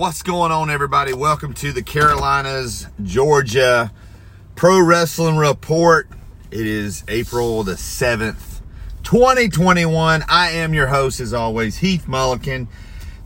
What's 0.00 0.22
going 0.22 0.50
on, 0.50 0.70
everybody? 0.70 1.12
Welcome 1.12 1.52
to 1.52 1.74
the 1.74 1.82
Carolinas, 1.82 2.86
Georgia 3.02 3.92
Pro 4.56 4.80
Wrestling 4.80 5.36
Report. 5.36 6.08
It 6.50 6.66
is 6.66 7.04
April 7.06 7.62
the 7.64 7.74
7th, 7.74 8.62
2021. 9.02 10.24
I 10.26 10.52
am 10.52 10.72
your 10.72 10.86
host, 10.86 11.20
as 11.20 11.34
always, 11.34 11.76
Heath 11.76 12.06
Mulliken. 12.08 12.68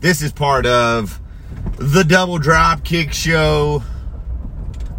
This 0.00 0.20
is 0.20 0.32
part 0.32 0.66
of 0.66 1.20
the 1.76 2.02
Double 2.02 2.40
Dropkick 2.40 3.12
Show, 3.12 3.84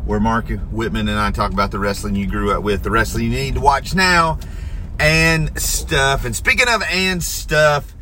where 0.05 0.21
Mark 0.21 0.47
Whitman 0.47 1.09
and 1.09 1.19
I 1.19 1.31
talk 1.31 1.51
about 1.51 1.71
the 1.71 1.79
wrestling 1.79 2.15
you 2.15 2.25
grew 2.25 2.53
up 2.53 2.63
with, 2.63 2.83
the 2.83 2.89
wrestling 2.89 3.25
you 3.25 3.31
need 3.31 3.55
to 3.55 3.59
watch 3.59 3.93
now, 3.93 4.39
and 4.97 5.61
stuff. 5.61 6.23
And 6.23 6.33
speaking 6.33 6.69
of 6.69 6.83
and 6.83 7.21
stuff, 7.21 7.93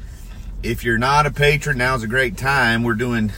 if 0.62 0.84
you're 0.84 1.00
not 1.00 1.26
a 1.26 1.32
patron, 1.32 1.80
now's 1.80 2.04
a 2.04 2.08
great 2.08 2.38
time. 2.38 2.84
We're 2.84 2.94
doing 2.94 3.32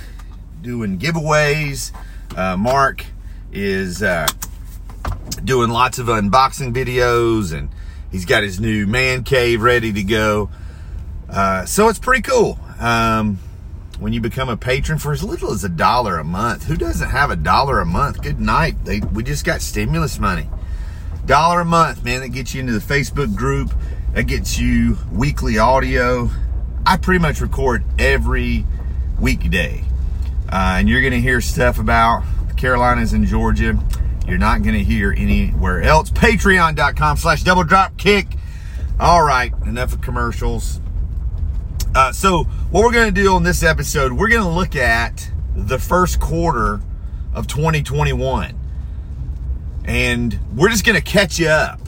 doing 0.65 0.97
giveaways. 0.97 1.91
Uh, 2.35 2.57
Mark 2.57 3.05
is 3.53 4.01
uh, 4.01 4.27
doing 5.43 5.69
lots 5.69 5.99
of 5.99 6.07
unboxing 6.07 6.73
videos, 6.73 7.53
and 7.53 7.69
he's 8.11 8.25
got 8.25 8.43
his 8.43 8.59
new 8.59 8.87
man 8.87 9.23
cave 9.23 9.61
ready 9.61 9.93
to 9.93 10.03
go. 10.03 10.49
Uh, 11.29 11.65
so 11.65 11.87
it's 11.87 11.99
pretty 11.99 12.23
cool. 12.23 12.59
Um, 12.79 13.37
when 13.99 14.11
you 14.11 14.19
become 14.19 14.49
a 14.49 14.57
patron 14.57 14.97
for 14.97 15.13
as 15.13 15.23
little 15.23 15.51
as 15.51 15.63
a 15.63 15.69
dollar 15.69 16.17
a 16.17 16.23
month, 16.23 16.63
who 16.63 16.75
doesn't 16.75 17.09
have 17.09 17.29
a 17.29 17.35
dollar 17.35 17.79
a 17.79 17.85
month? 17.85 18.21
Good 18.21 18.39
night. 18.39 18.83
They, 18.83 18.99
we 18.99 19.23
just 19.23 19.45
got 19.45 19.61
stimulus 19.61 20.19
money. 20.19 20.49
Dollar 21.25 21.61
a 21.61 21.65
month, 21.65 22.03
man. 22.03 22.21
That 22.21 22.29
gets 22.29 22.53
you 22.53 22.61
into 22.61 22.73
the 22.73 22.79
Facebook 22.79 23.35
group. 23.35 23.71
That 24.13 24.23
gets 24.23 24.57
you 24.57 24.97
weekly 25.11 25.59
audio. 25.59 26.29
I 26.85 26.97
pretty 26.97 27.19
much 27.19 27.39
record 27.39 27.83
every 27.99 28.65
weekday. 29.19 29.83
Uh, 30.49 30.77
and 30.79 30.89
you're 30.89 31.01
going 31.01 31.13
to 31.13 31.21
hear 31.21 31.41
stuff 31.41 31.79
about 31.79 32.23
Carolinas 32.57 33.13
and 33.13 33.25
Georgia. 33.25 33.77
You're 34.27 34.37
not 34.37 34.63
going 34.63 34.75
to 34.75 34.83
hear 34.83 35.13
anywhere 35.15 35.81
else. 35.81 36.09
Patreon.com 36.11 37.17
slash 37.17 37.43
double 37.43 37.63
drop 37.63 37.97
kick. 37.97 38.27
All 38.99 39.23
right, 39.23 39.53
enough 39.65 39.93
of 39.93 40.01
commercials. 40.01 40.79
Uh, 41.93 42.11
so, 42.11 42.43
what 42.71 42.83
we're 42.83 42.91
going 42.91 43.13
to 43.13 43.21
do 43.21 43.33
on 43.33 43.43
this 43.43 43.63
episode, 43.63 44.13
we're 44.13 44.29
going 44.29 44.41
to 44.41 44.49
look 44.49 44.75
at 44.75 45.31
the 45.55 45.79
first 45.79 46.19
quarter 46.19 46.81
of 47.33 47.47
2021. 47.47 48.59
And 49.85 50.39
we're 50.55 50.69
just 50.69 50.85
going 50.85 50.97
to 50.97 51.03
catch 51.03 51.39
you 51.39 51.47
up. 51.47 51.79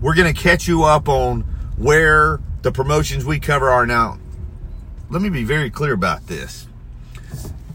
We're 0.00 0.14
going 0.14 0.32
to 0.32 0.40
catch 0.40 0.68
you 0.68 0.84
up 0.84 1.08
on 1.08 1.42
where 1.76 2.40
the 2.62 2.72
promotions 2.72 3.24
we 3.24 3.40
cover 3.40 3.68
are 3.68 3.86
now. 3.86 4.18
Let 5.10 5.22
me 5.22 5.28
be 5.28 5.44
very 5.44 5.70
clear 5.70 5.92
about 5.92 6.26
this. 6.26 6.68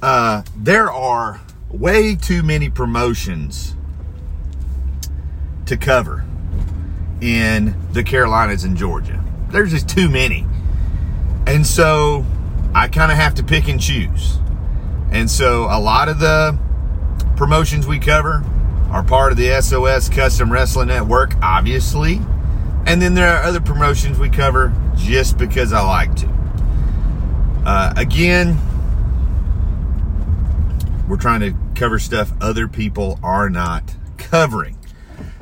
Uh, 0.05 0.43
there 0.55 0.91
are 0.91 1.41
way 1.71 2.15
too 2.15 2.43
many 2.43 2.69
promotions 2.69 3.75
to 5.65 5.75
cover 5.75 6.23
in 7.21 7.75
the 7.91 8.03
Carolinas 8.03 8.63
and 8.65 8.77
Georgia. 8.77 9.23
There's 9.49 9.71
just 9.71 9.89
too 9.89 10.07
many. 10.07 10.45
And 11.47 11.65
so 11.65 12.23
I 12.75 12.87
kind 12.87 13.11
of 13.11 13.17
have 13.17 13.33
to 13.33 13.43
pick 13.43 13.67
and 13.67 13.81
choose. 13.81 14.37
And 15.09 15.27
so 15.27 15.63
a 15.63 15.79
lot 15.79 16.07
of 16.07 16.19
the 16.19 16.55
promotions 17.35 17.87
we 17.87 17.97
cover 17.97 18.43
are 18.91 19.01
part 19.01 19.31
of 19.31 19.39
the 19.39 19.59
SOS 19.59 20.07
Custom 20.09 20.51
Wrestling 20.51 20.89
Network, 20.89 21.33
obviously. 21.41 22.21
And 22.85 23.01
then 23.01 23.15
there 23.15 23.35
are 23.35 23.41
other 23.41 23.59
promotions 23.59 24.19
we 24.19 24.29
cover 24.29 24.71
just 24.95 25.39
because 25.39 25.73
I 25.73 25.81
like 25.81 26.15
to. 26.17 26.29
Uh, 27.65 27.93
again, 27.97 28.61
we're 31.07 31.17
trying 31.17 31.41
to 31.41 31.55
cover 31.75 31.99
stuff 31.99 32.31
other 32.41 32.67
people 32.67 33.19
are 33.21 33.49
not 33.49 33.95
covering. 34.17 34.77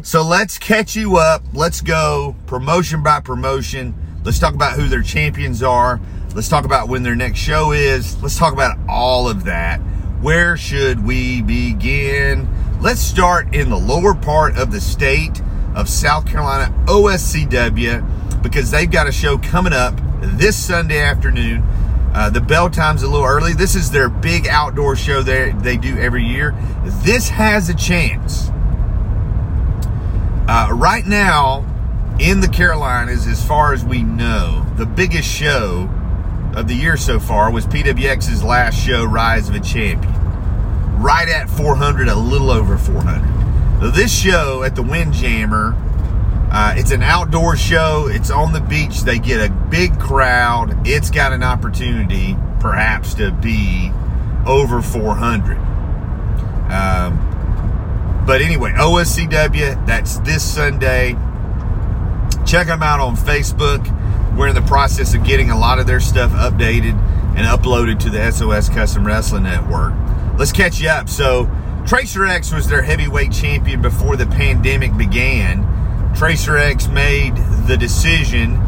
So 0.01 0.21
let's 0.21 0.57
catch 0.57 0.95
you 0.95 1.17
up. 1.17 1.43
Let's 1.53 1.81
go 1.81 2.35
promotion 2.45 3.03
by 3.03 3.21
promotion. 3.21 3.95
Let's 4.23 4.39
talk 4.39 4.53
about 4.53 4.73
who 4.73 4.87
their 4.87 5.01
champions 5.01 5.63
are. 5.63 5.99
Let's 6.35 6.49
talk 6.49 6.65
about 6.65 6.89
when 6.89 7.03
their 7.03 7.15
next 7.15 7.39
show 7.39 7.71
is. 7.71 8.21
Let's 8.21 8.37
talk 8.37 8.53
about 8.53 8.77
all 8.89 9.29
of 9.29 9.45
that. 9.45 9.77
Where 10.21 10.57
should 10.57 11.05
we 11.05 11.41
begin? 11.41 12.47
Let's 12.81 13.01
start 13.01 13.55
in 13.55 13.69
the 13.69 13.77
lower 13.77 14.13
part 14.13 14.57
of 14.57 14.71
the 14.71 14.81
state 14.81 15.41
of 15.75 15.87
South 15.87 16.25
Carolina, 16.25 16.73
OSCW, 16.85 18.41
because 18.43 18.71
they've 18.71 18.91
got 18.91 19.07
a 19.07 19.11
show 19.11 19.37
coming 19.37 19.73
up 19.73 19.99
this 20.21 20.57
Sunday 20.57 20.99
afternoon 20.99 21.63
uh, 22.13 22.29
the 22.29 22.41
bell 22.41 22.69
time's 22.69 23.01
a 23.03 23.07
little 23.07 23.25
early. 23.25 23.53
This 23.53 23.75
is 23.75 23.89
their 23.89 24.07
big 24.07 24.47
outdoor 24.47 24.95
show 24.95 25.23
they 25.23 25.51
they 25.51 25.77
do 25.77 25.97
every 25.97 26.23
year. 26.23 26.55
This 27.03 27.29
has 27.29 27.69
a 27.69 27.73
chance. 27.73 28.49
Uh, 30.47 30.69
right 30.73 31.05
now, 31.07 31.65
in 32.19 32.41
the 32.41 32.47
Carolinas, 32.47 33.25
as 33.27 33.43
far 33.45 33.73
as 33.73 33.83
we 33.83 34.03
know, 34.03 34.65
the 34.77 34.85
biggest 34.85 35.27
show 35.27 35.89
of 36.55 36.67
the 36.67 36.75
year 36.75 36.97
so 36.97 37.19
far 37.19 37.51
was 37.51 37.65
PWX's 37.65 38.43
last 38.43 38.75
show, 38.75 39.05
Rise 39.05 39.49
of 39.49 39.55
a 39.55 39.59
Champion. 39.59 40.13
Right 41.01 41.27
at 41.27 41.49
400, 41.49 42.07
a 42.07 42.15
little 42.15 42.51
over 42.51 42.77
400. 42.77 43.81
So 43.81 43.89
this 43.89 44.13
show 44.13 44.63
at 44.63 44.75
the 44.75 44.83
Windjammer 44.83 45.75
uh, 46.53 46.75
it's 46.77 46.91
an 46.91 47.01
outdoor 47.01 47.57
show. 47.57 48.07
It's 48.07 48.29
on 48.29 48.53
the 48.53 48.61
beach. 48.61 49.01
They 49.01 49.17
get 49.17 49.49
a 49.49 49.51
big 49.51 49.99
crowd. 49.99 50.87
It's 50.87 51.09
got 51.09 51.33
an 51.33 51.41
opportunity, 51.41 52.37
perhaps, 52.59 53.15
to 53.15 53.31
be 53.31 53.91
over 54.45 54.83
400. 54.83 55.57
Um, 56.71 58.23
but 58.27 58.41
anyway, 58.41 58.71
OSCW, 58.73 59.83
that's 59.87 60.19
this 60.19 60.43
Sunday. 60.43 61.13
Check 62.45 62.67
them 62.67 62.83
out 62.83 62.99
on 62.99 63.15
Facebook. 63.15 63.83
We're 64.37 64.49
in 64.49 64.55
the 64.55 64.61
process 64.61 65.15
of 65.15 65.23
getting 65.23 65.49
a 65.49 65.57
lot 65.57 65.79
of 65.79 65.87
their 65.87 65.99
stuff 65.99 66.29
updated 66.33 66.93
and 67.35 67.47
uploaded 67.47 67.97
to 68.01 68.11
the 68.11 68.31
SOS 68.31 68.69
Custom 68.69 69.07
Wrestling 69.07 69.43
Network. 69.43 69.93
Let's 70.37 70.51
catch 70.51 70.79
you 70.79 70.89
up. 70.89 71.09
So, 71.09 71.49
Tracer 71.87 72.27
X 72.27 72.53
was 72.53 72.67
their 72.67 72.83
heavyweight 72.83 73.31
champion 73.31 73.81
before 73.81 74.17
the 74.17 74.27
pandemic 74.27 74.95
began 74.95 75.72
Tracer 76.15 76.57
X 76.57 76.87
made 76.87 77.35
the 77.67 77.75
decision 77.75 78.59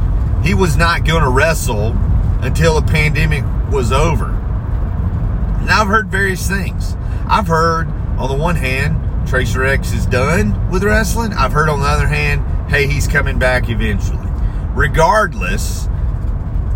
he 0.44 0.54
was 0.54 0.78
not 0.78 1.06
going 1.06 1.24
to 1.24 1.30
wrestle 1.30 1.94
until 2.42 2.80
the 2.80 2.92
pandemic 2.92 3.44
was 3.72 3.92
over. 3.92 4.26
And 4.26 5.70
I've 5.70 5.88
heard 5.88 6.10
various 6.10 6.48
things. 6.48 6.96
I've 7.28 7.48
heard, 7.48 7.88
on 8.18 8.30
the 8.30 8.36
one 8.36 8.56
hand, 8.56 9.28
Tracer 9.28 9.64
X 9.64 9.94
is 9.94 10.06
done 10.06 10.70
with 10.70 10.84
wrestling. 10.84 11.34
I've 11.34 11.52
heard, 11.52 11.70
on 11.70 11.80
the 11.80 11.88
other 11.88 12.08
hand, 12.08 12.70
hey, 12.70 12.88
he's 12.88 13.08
coming 13.08 13.40
back 13.40 13.70
eventually. 13.70 14.28
Regardless, 14.74 15.86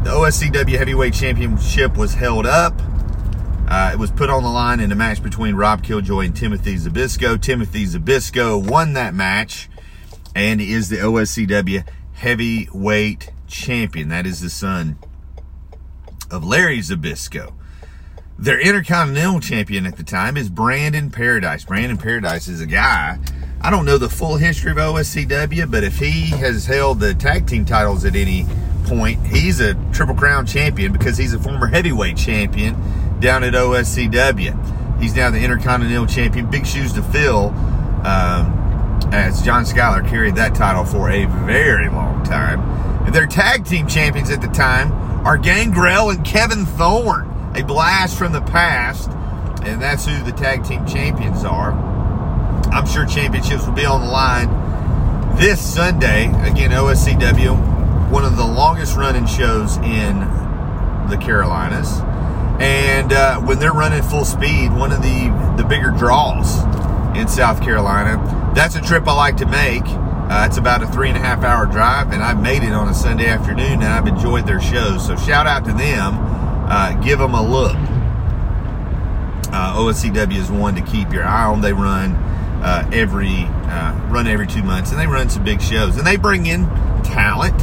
the 0.03 0.11
OSCW 0.11 0.77
Heavyweight 0.77 1.13
Championship 1.13 1.97
was 1.97 2.13
held 2.13 2.45
up. 2.45 2.73
Uh, 3.67 3.91
it 3.93 3.99
was 3.99 4.09
put 4.09 4.31
on 4.31 4.41
the 4.41 4.49
line 4.49 4.79
in 4.79 4.91
a 4.91 4.95
match 4.95 5.21
between 5.21 5.53
Rob 5.53 5.83
Killjoy 5.83 6.25
and 6.25 6.35
Timothy 6.35 6.75
Zbyszko. 6.75 7.39
Timothy 7.39 7.85
Zbyszko 7.85 8.67
won 8.67 8.93
that 8.93 9.13
match 9.13 9.69
and 10.35 10.61
is 10.61 10.89
the 10.89 10.97
OSCW 10.97 11.87
heavyweight 12.13 13.31
champion. 13.47 14.09
That 14.09 14.25
is 14.25 14.41
the 14.41 14.49
son 14.49 14.97
of 16.31 16.43
Larry 16.43 16.79
Zbyszko. 16.79 17.53
Their 18.37 18.59
Intercontinental 18.59 19.41
champion 19.41 19.85
at 19.85 19.97
the 19.97 20.03
time 20.03 20.37
is 20.37 20.49
Brandon 20.49 21.11
Paradise. 21.11 21.65
Brandon 21.65 21.97
Paradise 21.97 22.47
is 22.47 22.61
a 22.61 22.65
guy. 22.65 23.19
I 23.61 23.69
don't 23.69 23.85
know 23.85 23.97
the 23.97 24.07
full 24.07 24.37
history 24.37 24.71
of 24.71 24.77
OSCW, 24.77 25.69
but 25.69 25.83
if 25.83 25.99
he 25.99 26.27
has 26.27 26.65
held 26.65 27.01
the 27.01 27.13
tag 27.13 27.47
team 27.47 27.65
titles 27.65 28.05
at 28.05 28.15
any 28.15 28.45
point, 28.85 29.27
he's 29.27 29.59
a 29.59 29.73
Triple 29.91 30.15
Crown 30.15 30.45
champion 30.45 30.93
because 30.93 31.17
he's 31.17 31.33
a 31.33 31.39
former 31.39 31.67
heavyweight 31.67 32.15
champion 32.15 32.75
down 33.19 33.43
at 33.43 33.53
OSCW. 33.53 35.01
He's 35.01 35.15
now 35.15 35.29
the 35.29 35.43
Intercontinental 35.43 36.07
champion. 36.07 36.49
Big 36.49 36.65
shoes 36.65 36.93
to 36.93 37.03
fill. 37.03 37.49
Um, 38.05 38.68
as 39.11 39.41
John 39.41 39.63
Skyler 39.63 40.07
carried 40.07 40.35
that 40.35 40.53
title 40.53 40.85
for 40.85 41.09
a 41.09 41.25
very 41.25 41.89
long 41.89 42.23
time. 42.23 42.61
And 43.05 43.13
their 43.13 43.25
tag 43.25 43.65
team 43.65 43.87
champions 43.87 44.29
at 44.29 44.41
the 44.41 44.47
time 44.47 44.91
are 45.25 45.37
Gangrel 45.37 46.11
and 46.11 46.23
Kevin 46.23 46.65
Thorn, 46.65 47.27
a 47.55 47.63
blast 47.63 48.17
from 48.17 48.33
the 48.33 48.41
past. 48.41 49.09
And 49.63 49.81
that's 49.81 50.05
who 50.05 50.23
the 50.23 50.31
tag 50.31 50.63
team 50.63 50.85
champions 50.85 51.43
are. 51.43 51.71
I'm 52.71 52.85
sure 52.85 53.05
championships 53.05 53.65
will 53.65 53.73
be 53.73 53.85
on 53.85 54.01
the 54.01 54.07
line 54.07 55.37
this 55.37 55.59
Sunday. 55.59 56.25
Again, 56.47 56.71
OSCW, 56.71 58.11
one 58.11 58.23
of 58.23 58.37
the 58.37 58.45
longest 58.45 58.95
running 58.95 59.25
shows 59.25 59.77
in 59.77 60.19
the 61.09 61.17
Carolinas. 61.19 61.99
And 62.61 63.11
uh, 63.11 63.39
when 63.39 63.57
they're 63.57 63.73
running 63.73 64.03
full 64.03 64.25
speed, 64.25 64.71
one 64.73 64.91
of 64.91 65.01
the, 65.01 65.55
the 65.57 65.63
bigger 65.67 65.91
draws 65.91 66.59
in 67.17 67.27
South 67.27 67.61
Carolina 67.63 68.17
that's 68.59 68.75
a 68.75 68.81
trip 68.81 69.07
I 69.07 69.13
like 69.13 69.37
to 69.37 69.45
make. 69.45 69.83
Uh, 69.85 70.45
it's 70.45 70.57
about 70.57 70.83
a 70.83 70.87
three 70.87 71.07
and 71.07 71.15
a 71.15 71.21
half 71.21 71.45
hour 71.45 71.65
drive, 71.65 72.11
and 72.11 72.21
I've 72.21 72.41
made 72.41 72.61
it 72.61 72.73
on 72.73 72.89
a 72.89 72.93
Sunday 72.93 73.27
afternoon, 73.27 73.81
and 73.81 73.85
I've 73.85 74.05
enjoyed 74.05 74.45
their 74.45 74.59
shows. 74.59 75.07
So 75.07 75.15
shout 75.15 75.47
out 75.47 75.63
to 75.63 75.71
them. 75.71 76.15
Uh, 76.67 76.91
give 77.01 77.19
them 77.19 77.33
a 77.35 77.41
look. 77.41 77.77
uh, 79.53 79.77
OSCW 79.77 80.35
is 80.35 80.51
one 80.51 80.75
to 80.75 80.81
keep 80.81 81.13
your 81.13 81.23
eye 81.23 81.45
on. 81.45 81.61
They 81.61 81.71
run 81.71 82.11
uh, 82.61 82.89
every 82.91 83.45
uh, 83.47 83.97
run 84.09 84.27
every 84.27 84.45
two 84.45 84.61
months, 84.61 84.91
and 84.91 84.99
they 84.99 85.07
run 85.07 85.29
some 85.29 85.45
big 85.45 85.61
shows, 85.61 85.95
and 85.95 86.05
they 86.05 86.17
bring 86.17 86.45
in 86.45 86.65
talent 87.01 87.57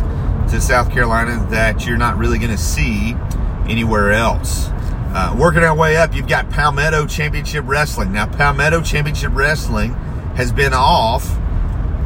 to 0.49 0.63
South 0.63 0.91
Carolina 0.91 1.47
that 1.51 1.87
you're 1.87 1.99
not 1.99 2.17
really 2.17 2.39
going 2.39 2.51
to 2.51 2.57
see 2.57 3.15
anywhere 3.69 4.13
else. 4.13 4.69
Uh, 5.13 5.37
working 5.39 5.63
our 5.63 5.77
way 5.77 5.99
up, 5.99 6.15
you've 6.15 6.27
got 6.27 6.49
Palmetto 6.49 7.07
Championship 7.07 7.67
Wrestling. 7.67 8.13
Now, 8.13 8.27
Palmetto 8.27 8.81
Championship 8.81 9.33
Wrestling 9.35 9.95
has 10.37 10.53
been 10.53 10.73
off 10.75 11.27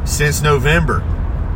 since 0.05 0.41
November 0.41 0.99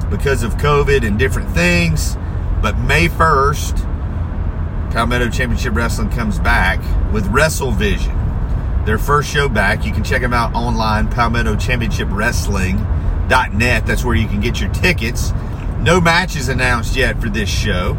because 0.10 0.44
of 0.44 0.56
COVID 0.56 1.06
and 1.06 1.18
different 1.18 1.50
things. 1.52 2.16
But 2.62 2.78
May 2.78 3.08
1st, 3.08 4.92
Palmetto 4.92 5.30
Championship 5.30 5.76
Wrestling 5.76 6.10
comes 6.10 6.40
back 6.40 6.80
with 7.12 7.26
WrestleVision. 7.26 8.86
Their 8.86 8.98
first 8.98 9.30
show 9.30 9.50
back. 9.50 9.86
You 9.86 9.92
can 9.92 10.04
check 10.04 10.22
them 10.22 10.34
out 10.34 10.54
online, 10.54 11.10
Palmetto 11.10 11.56
Championship 11.56 12.08
Wrestling.net. 12.12 13.86
That's 13.86 14.04
where 14.04 14.16
you 14.16 14.28
can 14.28 14.42
get 14.42 14.60
your 14.60 14.72
tickets. 14.72 15.32
No 15.80 16.00
matches 16.00 16.50
announced 16.50 16.96
yet 16.96 17.20
for 17.22 17.30
this 17.30 17.50
show. 17.50 17.98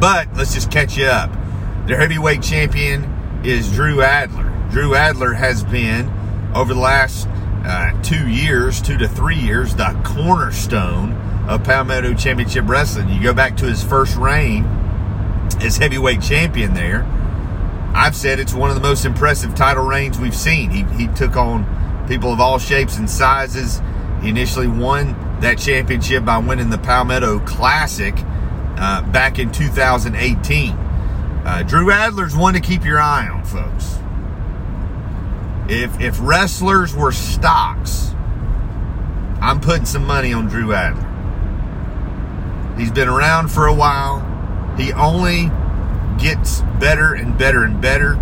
But 0.00 0.28
let's 0.34 0.54
just 0.54 0.70
catch 0.70 0.96
you 0.96 1.06
up. 1.06 1.30
Their 1.86 1.98
heavyweight 1.98 2.42
champion 2.42 3.04
is 3.44 3.70
Drew 3.72 4.02
Adler. 4.02 4.50
Drew 4.70 4.94
Adler 4.94 5.34
has 5.34 5.64
been, 5.64 6.10
over 6.54 6.74
the 6.74 6.80
last 6.80 7.28
uh, 7.64 8.02
two 8.02 8.28
years, 8.28 8.80
two 8.80 8.98
to 8.98 9.08
three 9.08 9.38
years, 9.38 9.74
the 9.74 9.98
cornerstone 10.04 11.12
of 11.48 11.64
Palmetto 11.64 12.14
Championship 12.14 12.68
Wrestling. 12.68 13.08
You 13.08 13.22
go 13.22 13.34
back 13.34 13.56
to 13.58 13.66
his 13.66 13.82
first 13.82 14.16
reign 14.16 14.64
as 15.60 15.76
heavyweight 15.76 16.22
champion 16.22 16.74
there. 16.74 17.04
I've 17.94 18.16
said 18.16 18.40
it's 18.40 18.54
one 18.54 18.70
of 18.70 18.76
the 18.76 18.82
most 18.82 19.04
impressive 19.04 19.54
title 19.54 19.84
reigns 19.84 20.18
we've 20.18 20.34
seen. 20.34 20.70
He, 20.70 20.82
he 20.96 21.08
took 21.08 21.36
on 21.36 22.06
people 22.08 22.32
of 22.32 22.40
all 22.40 22.58
shapes 22.58 22.96
and 22.96 23.08
sizes. 23.08 23.80
He 24.22 24.30
initially 24.30 24.68
won 24.68 25.40
that 25.40 25.58
championship 25.58 26.24
by 26.24 26.38
winning 26.38 26.70
the 26.70 26.78
Palmetto 26.78 27.40
Classic 27.40 28.14
uh, 28.76 29.02
back 29.10 29.38
in 29.38 29.52
2018. 29.52 30.70
Uh, 30.72 31.62
Drew 31.64 31.90
Adler's 31.90 32.34
one 32.34 32.54
to 32.54 32.60
keep 32.60 32.84
your 32.84 33.00
eye 33.00 33.28
on, 33.28 33.44
folks. 33.44 33.98
If 35.68 36.00
if 36.00 36.18
wrestlers 36.20 36.94
were 36.94 37.12
stocks, 37.12 38.14
I'm 39.40 39.60
putting 39.60 39.86
some 39.86 40.06
money 40.06 40.32
on 40.32 40.48
Drew 40.48 40.72
Adler. 40.72 41.08
He's 42.76 42.90
been 42.90 43.08
around 43.08 43.48
for 43.48 43.66
a 43.66 43.74
while. 43.74 44.20
He 44.76 44.92
only 44.92 45.50
gets 46.18 46.62
better 46.80 47.14
and 47.14 47.36
better 47.36 47.64
and 47.64 47.80
better. 47.80 48.18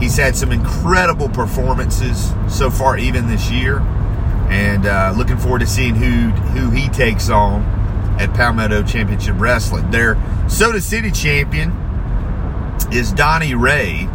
He's 0.00 0.16
had 0.16 0.36
some 0.36 0.52
incredible 0.52 1.28
performances 1.28 2.32
so 2.48 2.70
far, 2.70 2.98
even 2.98 3.28
this 3.28 3.50
year, 3.50 3.78
and 4.50 4.86
uh, 4.86 5.14
looking 5.16 5.36
forward 5.36 5.60
to 5.60 5.66
seeing 5.66 5.94
who 5.94 6.30
who 6.50 6.70
he 6.70 6.88
takes 6.88 7.30
on 7.30 7.62
at 8.18 8.32
Palmetto 8.34 8.82
Championship 8.82 9.36
Wrestling. 9.38 9.90
Their 9.90 10.16
Soda 10.48 10.80
City 10.80 11.10
champion 11.10 11.70
is 12.92 13.12
Donnie 13.12 13.54
Ray. 13.54 14.08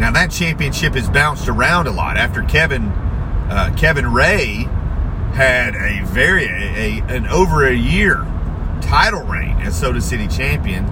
Now 0.00 0.10
that 0.12 0.30
championship 0.30 0.94
has 0.94 1.08
bounced 1.08 1.48
around 1.48 1.86
a 1.86 1.90
lot 1.90 2.16
after 2.16 2.42
Kevin 2.42 2.88
uh, 3.48 3.72
Kevin 3.76 4.12
Ray 4.12 4.66
had 5.34 5.74
a 5.76 6.04
very 6.06 6.46
a, 6.46 7.02
an 7.08 7.26
over 7.28 7.66
a 7.66 7.74
year 7.74 8.26
title 8.80 9.22
reign 9.22 9.56
as 9.60 9.78
Soda 9.78 10.00
City 10.00 10.28
champion, 10.28 10.84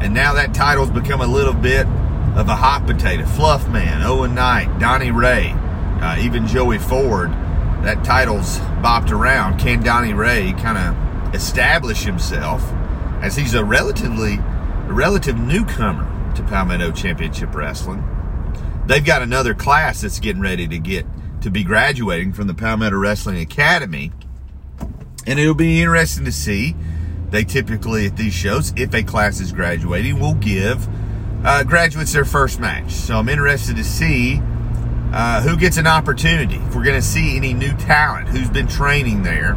and 0.00 0.14
now 0.14 0.34
that 0.34 0.54
title's 0.54 0.90
become 0.90 1.20
a 1.20 1.26
little 1.26 1.54
bit 1.54 1.86
of 2.36 2.48
a 2.48 2.56
hot 2.56 2.86
potato. 2.86 3.24
Fluff 3.26 3.68
Man, 3.68 4.02
Owen 4.02 4.34
Knight, 4.34 4.78
Donnie 4.78 5.10
Ray, 5.10 5.52
uh, 6.00 6.16
even 6.20 6.46
Joey 6.46 6.78
Ford. 6.78 7.30
That 7.82 8.04
title's 8.04 8.58
bopped 8.80 9.10
around. 9.10 9.58
Can 9.58 9.82
Donnie 9.82 10.14
Ray 10.14 10.52
kind 10.58 10.78
of 10.78 11.34
establish 11.34 12.04
himself 12.04 12.62
as 13.22 13.36
he's 13.36 13.54
a 13.54 13.64
relatively 13.64 14.34
a 14.34 14.92
relative 14.92 15.38
newcomer 15.38 16.06
to 16.34 16.42
Palmetto 16.44 16.92
Championship 16.92 17.54
Wrestling. 17.54 18.02
They've 18.88 19.04
got 19.04 19.20
another 19.20 19.52
class 19.52 20.00
that's 20.00 20.18
getting 20.18 20.40
ready 20.40 20.66
to 20.66 20.78
get 20.78 21.04
to 21.42 21.50
be 21.50 21.62
graduating 21.62 22.32
from 22.32 22.46
the 22.46 22.54
Palmetto 22.54 22.96
Wrestling 22.96 23.38
Academy. 23.38 24.12
And 25.26 25.38
it'll 25.38 25.54
be 25.54 25.82
interesting 25.82 26.24
to 26.24 26.32
see. 26.32 26.74
They 27.28 27.44
typically, 27.44 28.06
at 28.06 28.16
these 28.16 28.32
shows, 28.32 28.72
if 28.76 28.94
a 28.94 29.02
class 29.02 29.40
is 29.40 29.52
graduating, 29.52 30.18
will 30.18 30.32
give 30.34 30.88
uh, 31.44 31.64
graduates 31.64 32.14
their 32.14 32.24
first 32.24 32.60
match. 32.60 32.90
So 32.92 33.16
I'm 33.16 33.28
interested 33.28 33.76
to 33.76 33.84
see 33.84 34.40
uh, 35.12 35.42
who 35.42 35.58
gets 35.58 35.76
an 35.76 35.86
opportunity. 35.86 36.56
If 36.56 36.74
we're 36.74 36.84
going 36.84 36.98
to 36.98 37.06
see 37.06 37.36
any 37.36 37.52
new 37.52 37.76
talent, 37.76 38.28
who's 38.28 38.48
been 38.48 38.66
training 38.66 39.22
there. 39.22 39.54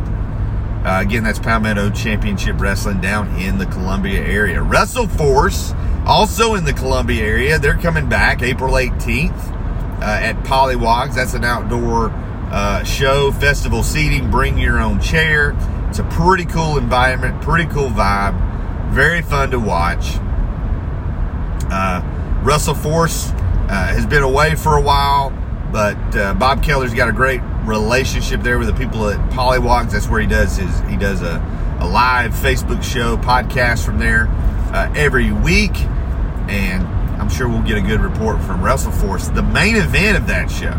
Uh, 0.86 1.02
again, 1.02 1.24
that's 1.24 1.40
Palmetto 1.40 1.90
Championship 1.92 2.60
Wrestling 2.60 3.00
down 3.00 3.34
in 3.40 3.60
the 3.60 3.66
Columbia 3.68 4.20
area. 4.20 4.62
Wrestle 4.62 5.08
Force 5.08 5.74
also 6.06 6.56
in 6.56 6.66
the 6.66 6.74
Columbia 6.74 7.24
area, 7.24 7.60
they're 7.60 7.78
coming 7.78 8.10
back 8.10 8.42
April 8.42 8.74
18th 8.74 9.32
uh, 10.02 10.04
at 10.04 10.36
Pollywogs. 10.44 11.16
That's 11.16 11.34
an 11.34 11.44
outdoor 11.44 12.10
uh, 12.52 12.84
show, 12.84 13.32
festival 13.32 13.84
seating, 13.84 14.30
bring 14.32 14.58
your 14.58 14.80
own 14.80 15.00
chair. 15.00 15.56
It's 15.90 16.00
a 16.00 16.04
pretty 16.04 16.46
cool 16.46 16.78
environment, 16.78 17.42
pretty 17.42 17.70
cool 17.72 17.90
vibe, 17.90 18.92
very 18.92 19.22
fun 19.22 19.52
to 19.52 19.60
watch. 19.60 20.18
Uh, 21.70 22.02
WrestleForce 22.44 23.34
uh, 23.70 23.70
has 23.70 24.06
been 24.06 24.24
away 24.24 24.56
for 24.56 24.78
a 24.78 24.82
while, 24.82 25.30
but 25.72 25.98
uh, 26.16 26.34
Bob 26.34 26.64
Keller's 26.64 26.94
got 26.94 27.08
a 27.08 27.14
great 27.14 27.42
relationship 27.64 28.42
there 28.42 28.58
with 28.58 28.68
the 28.68 28.74
people 28.74 29.08
at 29.08 29.20
Pollywogs. 29.32 29.92
That's 29.92 30.10
where 30.10 30.20
he 30.20 30.28
does 30.28 30.58
his 30.58 30.80
he 30.90 30.98
does 30.98 31.22
a, 31.22 31.38
a 31.80 31.88
live 31.88 32.32
Facebook 32.32 32.84
show 32.84 33.18
podcast 33.18 33.86
from 33.86 34.00
there 34.00 34.26
uh, 34.74 34.92
every 34.96 35.32
week, 35.32 35.76
and 36.50 36.84
I'm 37.22 37.30
sure 37.30 37.48
we'll 37.48 37.62
get 37.62 37.78
a 37.78 37.82
good 37.82 38.02
report 38.02 38.42
from 38.42 38.62
WrestleForce. 38.62 39.34
The 39.34 39.44
main 39.44 39.76
event 39.76 40.18
of 40.18 40.28
that 40.28 40.50
show, 40.50 40.72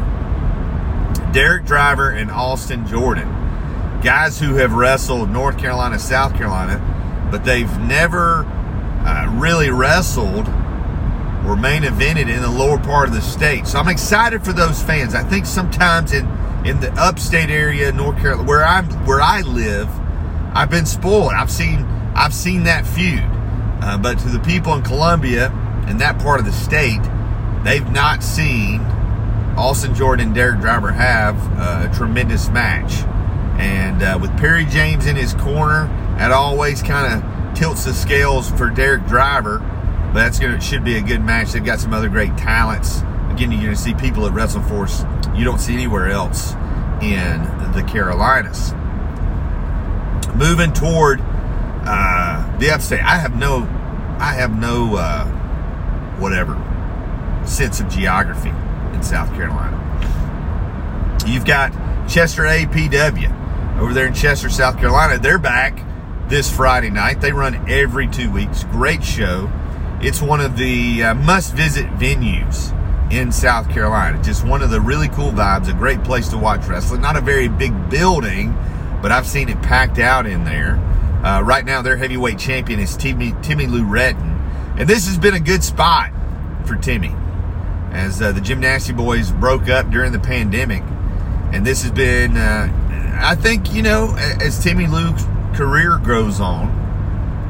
Derek 1.32 1.64
Driver 1.64 2.11
and 2.11 2.30
Austin 2.30 2.87
Jordan, 2.87 3.28
guys 4.02 4.40
who 4.40 4.54
have 4.56 4.72
wrestled 4.72 5.30
North 5.30 5.58
Carolina, 5.58 5.99
South 5.99 6.34
Carolina, 6.34 7.28
but 7.30 7.44
they've 7.44 7.78
never 7.80 8.44
uh, 9.04 9.30
really 9.38 9.70
wrestled 9.70 10.49
or 11.46 11.56
main 11.56 11.82
evented 11.82 12.28
in 12.28 12.40
the 12.40 12.50
lower 12.50 12.78
part 12.78 13.08
of 13.08 13.14
the 13.14 13.20
state. 13.20 13.66
So 13.66 13.78
I'm 13.78 13.88
excited 13.88 14.44
for 14.44 14.52
those 14.52 14.82
fans. 14.82 15.14
I 15.14 15.22
think 15.22 15.46
sometimes 15.46 16.12
in 16.12 16.26
in 16.64 16.78
the 16.78 16.92
upstate 16.92 17.50
area, 17.50 17.90
North 17.90 18.18
Carolina, 18.18 18.49
where 18.49 18.64
I'm 18.64 18.87
where 19.04 19.20
I 19.20 19.40
live, 19.40 19.88
I've 20.54 20.70
been 20.70 20.87
spoiled. 20.87 21.32
I've 21.32 21.50
seen 21.50 21.84
I've 22.14 22.34
seen 22.34 22.64
that 22.64 22.87
feud. 22.87 23.25
Uh, 23.82 23.98
but 23.98 24.18
to 24.20 24.28
the 24.28 24.38
people 24.40 24.74
in 24.74 24.82
Columbia 24.82 25.50
and 25.88 26.00
that 26.00 26.20
part 26.20 26.38
of 26.38 26.46
the 26.46 26.52
state, 26.52 27.02
they've 27.64 27.90
not 27.90 28.22
seen 28.22 28.80
Austin 29.56 29.94
Jordan 29.94 30.26
and 30.26 30.34
Derek 30.34 30.60
Driver 30.60 30.92
have 30.92 31.36
uh, 31.58 31.88
a 31.90 31.94
tremendous 31.94 32.48
match. 32.48 33.02
And 33.60 34.02
uh, 34.02 34.18
with 34.20 34.30
Perry 34.38 34.64
James 34.64 35.06
in 35.06 35.16
his 35.16 35.34
corner, 35.34 35.86
that 36.16 36.30
always 36.30 36.80
kind 36.80 37.12
of 37.12 37.58
tilts 37.58 37.84
the 37.84 37.92
scales 37.92 38.50
for 38.52 38.70
Derek 38.70 39.04
Driver. 39.06 39.58
But 39.58 40.14
that's 40.14 40.38
gonna 40.38 40.60
should 40.60 40.84
be 40.84 40.96
a 40.96 41.02
good 41.02 41.22
match. 41.22 41.52
They've 41.52 41.64
got 41.64 41.80
some 41.80 41.92
other 41.92 42.08
great 42.08 42.36
talents. 42.36 43.00
Again, 43.30 43.50
you're 43.50 43.62
gonna 43.62 43.76
see 43.76 43.94
people 43.94 44.26
at 44.26 44.32
WrestleForce 44.32 45.36
you 45.36 45.44
don't 45.44 45.58
see 45.58 45.72
anywhere 45.72 46.08
else 46.08 46.52
in 47.00 47.42
the 47.72 47.84
Carolinas. 47.88 48.72
Moving 50.34 50.72
toward 50.72 51.20
uh, 51.84 52.58
the 52.58 52.70
upstate. 52.70 53.02
I 53.02 53.16
have 53.16 53.36
no, 53.36 53.62
I 54.18 54.34
have 54.34 54.58
no, 54.58 54.96
uh, 54.96 55.26
whatever 56.18 56.56
sense 57.46 57.80
of 57.80 57.88
geography 57.88 58.52
in 58.94 59.02
South 59.02 59.30
Carolina. 59.34 59.78
You've 61.26 61.44
got 61.44 61.72
Chester 62.08 62.42
APW 62.42 63.78
over 63.78 63.94
there 63.94 64.06
in 64.06 64.14
Chester, 64.14 64.48
South 64.48 64.78
Carolina. 64.78 65.18
They're 65.18 65.38
back 65.38 65.82
this 66.28 66.54
Friday 66.54 66.90
night. 66.90 67.20
They 67.20 67.32
run 67.32 67.68
every 67.70 68.08
two 68.08 68.30
weeks. 68.30 68.64
Great 68.64 69.02
show. 69.04 69.50
It's 70.00 70.20
one 70.20 70.40
of 70.40 70.56
the 70.56 71.04
uh, 71.04 71.14
must-visit 71.14 71.86
venues 71.92 72.72
in 73.12 73.30
South 73.30 73.68
Carolina. 73.70 74.22
Just 74.22 74.44
one 74.44 74.62
of 74.62 74.70
the 74.70 74.80
really 74.80 75.08
cool 75.08 75.30
vibes. 75.30 75.68
A 75.68 75.74
great 75.74 76.02
place 76.02 76.28
to 76.28 76.38
watch 76.38 76.66
wrestling. 76.66 77.00
Not 77.00 77.16
a 77.16 77.20
very 77.20 77.48
big 77.48 77.90
building, 77.90 78.56
but 79.00 79.12
I've 79.12 79.26
seen 79.26 79.48
it 79.48 79.60
packed 79.62 79.98
out 79.98 80.26
in 80.26 80.44
there. 80.44 80.80
Uh, 81.23 81.41
right 81.45 81.64
now, 81.64 81.83
their 81.83 81.97
heavyweight 81.97 82.38
champion 82.38 82.81
is 82.81 82.97
Timmy, 82.97 83.33
Timmy 83.43 83.67
Lou 83.67 83.85
Retton. 83.85 84.41
And 84.76 84.88
this 84.88 85.07
has 85.07 85.19
been 85.19 85.35
a 85.35 85.41
good 85.41 85.62
spot 85.62 86.11
for 86.67 86.76
Timmy 86.76 87.14
as 87.93 88.21
uh, 88.21 88.33
the 88.33 88.41
Gymnasty 88.41 88.97
Boys 88.97 89.31
broke 89.31 89.69
up 89.69 89.91
during 89.91 90.12
the 90.12 90.19
pandemic. 90.19 90.83
And 91.52 91.64
this 91.64 91.83
has 91.83 91.93
been, 91.93 92.37
uh, 92.37 93.19
I 93.23 93.35
think, 93.37 93.73
you 93.73 93.83
know, 93.83 94.17
as 94.17 94.62
Timmy 94.62 94.87
Lou's 94.87 95.25
career 95.55 95.99
grows 95.99 96.41
on, 96.41 96.69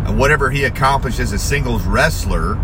uh, 0.06 0.12
whatever 0.12 0.50
he 0.50 0.64
accomplished 0.64 1.20
as 1.20 1.32
a 1.32 1.38
singles 1.38 1.84
wrestler, 1.84 2.58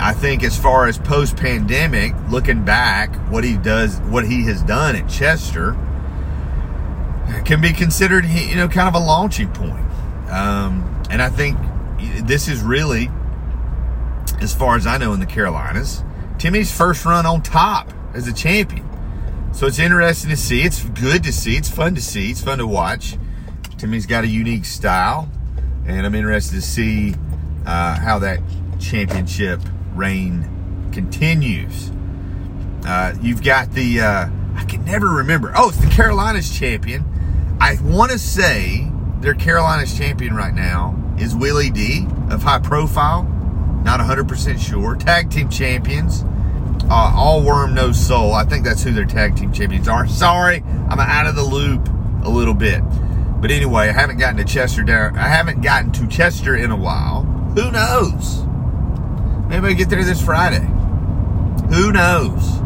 I 0.00 0.14
think 0.14 0.42
as 0.42 0.58
far 0.58 0.86
as 0.86 0.98
post 0.98 1.36
pandemic, 1.36 2.14
looking 2.28 2.64
back, 2.64 3.14
what 3.30 3.44
he 3.44 3.56
does, 3.56 3.98
what 4.00 4.26
he 4.26 4.44
has 4.46 4.62
done 4.62 4.96
at 4.96 5.08
Chester, 5.08 5.76
can 7.44 7.60
be 7.60 7.72
considered, 7.72 8.24
you 8.24 8.56
know, 8.56 8.68
kind 8.68 8.88
of 8.88 8.94
a 8.94 9.04
launching 9.04 9.52
point. 9.52 9.87
Um, 10.30 11.02
and 11.10 11.22
I 11.22 11.30
think 11.30 11.58
this 12.26 12.48
is 12.48 12.60
really, 12.60 13.10
as 14.40 14.54
far 14.54 14.76
as 14.76 14.86
I 14.86 14.98
know, 14.98 15.12
in 15.14 15.20
the 15.20 15.26
Carolinas, 15.26 16.04
Timmy's 16.38 16.76
first 16.76 17.04
run 17.04 17.26
on 17.26 17.42
top 17.42 17.92
as 18.14 18.28
a 18.28 18.32
champion. 18.32 18.86
So 19.52 19.66
it's 19.66 19.78
interesting 19.78 20.30
to 20.30 20.36
see. 20.36 20.62
It's 20.62 20.84
good 20.84 21.24
to 21.24 21.32
see. 21.32 21.56
It's 21.56 21.70
fun 21.70 21.94
to 21.94 22.00
see. 22.00 22.30
It's 22.30 22.42
fun 22.42 22.58
to 22.58 22.66
watch. 22.66 23.16
Timmy's 23.78 24.06
got 24.06 24.24
a 24.24 24.26
unique 24.26 24.64
style, 24.64 25.28
and 25.86 26.04
I'm 26.04 26.14
interested 26.14 26.56
to 26.56 26.62
see 26.62 27.14
uh, 27.66 27.98
how 27.98 28.18
that 28.20 28.40
championship 28.78 29.60
reign 29.94 30.90
continues. 30.92 31.90
Uh, 32.84 33.14
you've 33.20 33.42
got 33.42 33.72
the, 33.72 34.00
uh, 34.00 34.28
I 34.54 34.64
can 34.64 34.84
never 34.84 35.06
remember. 35.08 35.52
Oh, 35.56 35.70
it's 35.70 35.78
the 35.78 35.90
Carolinas 35.90 36.56
champion. 36.56 37.04
I 37.60 37.78
want 37.82 38.12
to 38.12 38.18
say 38.18 38.90
their 39.20 39.34
Carolinas 39.34 39.96
champion 39.96 40.34
right 40.34 40.54
now 40.54 40.94
is 41.18 41.34
Willie 41.34 41.70
D 41.70 42.06
of 42.30 42.42
High 42.42 42.60
Profile. 42.60 43.24
Not 43.84 44.00
100% 44.00 44.58
sure. 44.58 44.94
Tag 44.96 45.30
team 45.30 45.48
champions. 45.48 46.24
Uh, 46.90 47.12
all 47.14 47.42
worm 47.42 47.74
no 47.74 47.92
soul. 47.92 48.32
I 48.32 48.44
think 48.44 48.64
that's 48.64 48.82
who 48.82 48.92
their 48.92 49.04
tag 49.04 49.36
team 49.36 49.52
champions 49.52 49.88
are. 49.88 50.06
Sorry, 50.08 50.62
I'm 50.88 50.98
out 51.00 51.26
of 51.26 51.36
the 51.36 51.42
loop 51.42 51.88
a 52.24 52.30
little 52.30 52.54
bit. 52.54 52.80
But 53.40 53.50
anyway, 53.50 53.88
I 53.88 53.92
haven't 53.92 54.18
gotten 54.18 54.36
to 54.38 54.44
Chester 54.44 54.82
down. 54.82 55.16
I 55.16 55.28
haven't 55.28 55.60
gotten 55.60 55.92
to 55.92 56.06
Chester 56.06 56.56
in 56.56 56.70
a 56.70 56.76
while. 56.76 57.22
Who 57.54 57.70
knows? 57.70 58.44
Maybe 59.48 59.68
I 59.68 59.72
get 59.74 59.90
there 59.90 60.02
this 60.04 60.22
Friday. 60.22 60.66
Who 61.70 61.92
knows? 61.92 62.60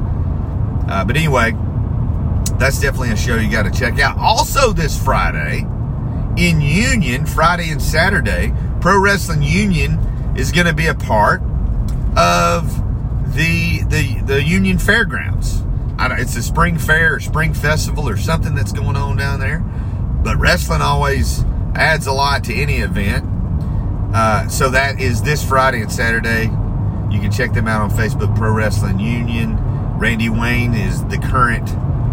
Uh, 0.89 1.05
but 1.05 1.17
anyway, 1.17 1.53
that's 2.59 2.81
definitely 2.81 3.11
a 3.11 3.17
show 3.17 3.37
you 3.37 3.51
got 3.51 3.65
to 3.65 3.71
check 3.71 3.99
out. 3.99 4.19
Also, 4.19 4.73
this 4.73 5.03
Friday 5.03 5.67
in 6.37 6.61
Union, 6.61 7.27
Friday 7.27 7.71
and 7.71 7.81
Saturday, 7.81 8.53
Pro 8.81 9.01
Wrestling 9.01 9.43
Union 9.43 9.99
is 10.37 10.51
going 10.51 10.67
to 10.67 10.75
be 10.75 10.87
a 10.87 10.95
part 10.95 11.43
of 12.17 12.83
the 13.35 13.83
the 13.85 14.21
the 14.25 14.43
Union 14.43 14.79
Fairgrounds. 14.79 15.63
it's 15.99 16.37
a 16.37 16.43
spring 16.43 16.79
fair 16.79 17.15
or 17.15 17.21
spring 17.21 17.55
festival 17.55 18.09
or 18.09 18.17
something 18.17 18.55
that's 18.55 18.73
going 18.73 18.97
on 18.97 19.17
down 19.17 19.41
there. 19.41 19.61
But 19.61 20.39
wrestling 20.39 20.83
always 20.83 21.45
adds 21.75 22.07
a 22.07 22.13
lot 22.13 22.45
to 22.45 22.55
any 22.55 22.79
event. 22.79 23.25
Uh, 24.15 24.49
so 24.49 24.71
that 24.71 25.01
is 25.01 25.23
this 25.23 25.47
Friday 25.47 25.81
and 25.81 25.91
Saturday. 25.91 26.45
You 27.11 27.21
can 27.21 27.31
check 27.31 27.53
them 27.53 27.67
out 27.67 27.83
on 27.83 27.91
Facebook, 27.91 28.35
Pro 28.37 28.53
Wrestling 28.53 28.99
Union. 28.99 29.59
Randy 29.99 30.29
Wayne 30.29 30.75
is 30.75 31.05
the 31.07 31.19
current 31.19 31.67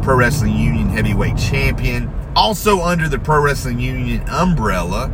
Pro 0.04 0.16
Wrestling 0.16 0.56
Union 0.56 0.90
heavyweight 0.90 1.38
champion. 1.38 2.14
Also 2.40 2.80
under 2.80 3.10
the 3.10 3.20
Pro 3.20 3.42
Wrestling 3.42 3.82
Union 3.82 4.24
umbrella 4.30 5.12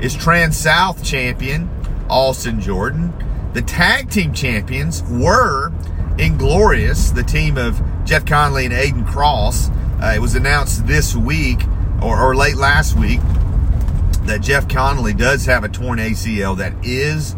is 0.00 0.14
Trans 0.14 0.56
South 0.56 1.02
champion 1.02 1.68
Austin 2.08 2.60
Jordan. 2.60 3.12
The 3.54 3.62
tag 3.62 4.08
team 4.08 4.32
champions 4.32 5.02
were 5.02 5.72
Inglorious, 6.16 7.10
the 7.10 7.24
team 7.24 7.58
of 7.58 7.82
Jeff 8.04 8.24
Conley 8.24 8.66
and 8.66 8.72
Aiden 8.72 9.04
Cross. 9.04 9.68
Uh, 10.00 10.12
it 10.14 10.20
was 10.20 10.36
announced 10.36 10.86
this 10.86 11.16
week 11.16 11.58
or, 12.00 12.16
or 12.16 12.36
late 12.36 12.54
last 12.54 12.96
week 12.96 13.20
that 14.26 14.38
Jeff 14.40 14.68
Conley 14.68 15.12
does 15.12 15.46
have 15.46 15.64
a 15.64 15.68
torn 15.68 15.98
ACL 15.98 16.56
that 16.58 16.72
is 16.84 17.34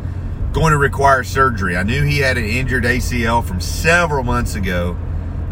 going 0.52 0.72
to 0.72 0.78
require 0.78 1.24
surgery. 1.24 1.74
I 1.74 1.84
knew 1.84 2.02
he 2.02 2.18
had 2.18 2.36
an 2.36 2.44
injured 2.44 2.84
ACL 2.84 3.42
from 3.42 3.62
several 3.62 4.24
months 4.24 4.56
ago, 4.56 4.94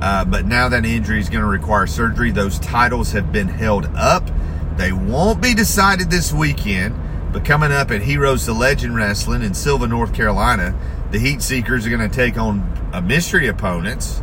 uh, 0.00 0.24
but 0.24 0.46
now 0.46 0.68
that 0.68 0.84
injury 0.84 1.18
is 1.18 1.28
going 1.28 1.42
to 1.42 1.48
require 1.48 1.86
surgery. 1.86 2.30
Those 2.30 2.58
titles 2.58 3.12
have 3.12 3.32
been 3.32 3.48
held 3.48 3.86
up. 3.94 4.28
They 4.76 4.92
won't 4.92 5.42
be 5.42 5.54
decided 5.54 6.10
this 6.10 6.32
weekend. 6.32 6.94
But 7.32 7.44
coming 7.44 7.70
up 7.70 7.90
at 7.90 8.02
Heroes 8.02 8.46
to 8.46 8.52
Legend 8.52 8.96
Wrestling 8.96 9.42
in 9.42 9.54
Sylva, 9.54 9.86
North 9.86 10.12
Carolina, 10.12 10.74
the 11.10 11.18
Heat 11.18 11.42
Seekers 11.42 11.86
are 11.86 11.90
going 11.90 12.08
to 12.08 12.14
take 12.14 12.36
on 12.36 12.90
a 12.92 13.00
mystery 13.00 13.46
opponents 13.46 14.20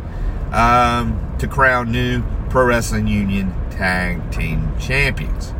um, 0.52 1.36
to 1.38 1.46
crown 1.46 1.90
new 1.90 2.22
Pro 2.50 2.66
Wrestling 2.66 3.06
Union 3.06 3.54
Tag 3.70 4.30
Team 4.32 4.72
Champions. 4.78 5.54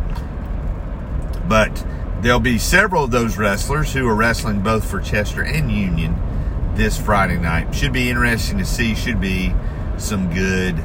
But 1.46 1.86
there'll 2.20 2.40
be 2.40 2.58
several 2.58 3.04
of 3.04 3.10
those 3.10 3.38
wrestlers 3.38 3.92
who 3.92 4.06
are 4.06 4.14
wrestling 4.14 4.60
both 4.60 4.90
for 4.90 5.00
Chester 5.00 5.42
and 5.42 5.70
Union 5.70 6.16
this 6.74 7.00
Friday 7.00 7.38
night. 7.38 7.74
Should 7.74 7.92
be 7.92 8.10
interesting 8.10 8.58
to 8.58 8.64
see. 8.64 8.94
Should 8.94 9.20
be 9.20 9.54
some 9.98 10.32
good 10.32 10.78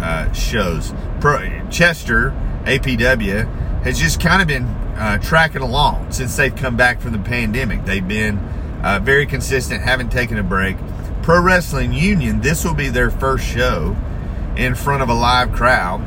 uh, 0.00 0.32
shows. 0.32 0.92
Pro, 1.20 1.68
Chester 1.70 2.30
APW 2.64 3.82
has 3.82 3.98
just 3.98 4.20
kind 4.20 4.40
of 4.40 4.48
been 4.48 4.64
uh, 4.96 5.18
tracking 5.18 5.62
along 5.62 6.12
since 6.12 6.36
they've 6.36 6.54
come 6.54 6.76
back 6.76 7.00
from 7.00 7.12
the 7.12 7.18
pandemic. 7.18 7.84
They've 7.84 8.06
been 8.06 8.38
uh, 8.82 9.00
very 9.02 9.26
consistent, 9.26 9.82
haven't 9.82 10.10
taken 10.10 10.38
a 10.38 10.42
break. 10.42 10.76
Pro 11.22 11.40
Wrestling 11.40 11.92
Union, 11.92 12.40
this 12.40 12.64
will 12.64 12.74
be 12.74 12.88
their 12.88 13.10
first 13.10 13.44
show 13.44 13.96
in 14.56 14.74
front 14.74 15.02
of 15.02 15.08
a 15.08 15.14
live 15.14 15.52
crowd 15.52 16.00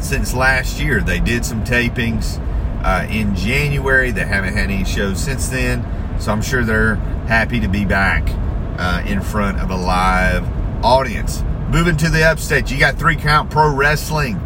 since 0.00 0.34
last 0.34 0.80
year. 0.80 1.00
They 1.00 1.20
did 1.20 1.44
some 1.44 1.64
tapings 1.64 2.38
uh, 2.84 3.06
in 3.08 3.34
January. 3.34 4.10
They 4.10 4.24
haven't 4.24 4.54
had 4.54 4.70
any 4.70 4.84
shows 4.84 5.22
since 5.22 5.48
then, 5.48 5.84
so 6.20 6.32
I'm 6.32 6.42
sure 6.42 6.64
they're 6.64 6.96
happy 7.26 7.60
to 7.60 7.68
be 7.68 7.84
back 7.84 8.28
uh, 8.78 9.02
in 9.06 9.20
front 9.20 9.60
of 9.60 9.70
a 9.70 9.76
live 9.76 10.57
audience. 10.82 11.42
Moving 11.70 11.96
to 11.98 12.10
the 12.10 12.24
upstate, 12.24 12.70
you 12.70 12.78
got 12.78 12.98
Three 12.98 13.16
Count 13.16 13.50
Pro 13.50 13.74
Wrestling 13.74 14.40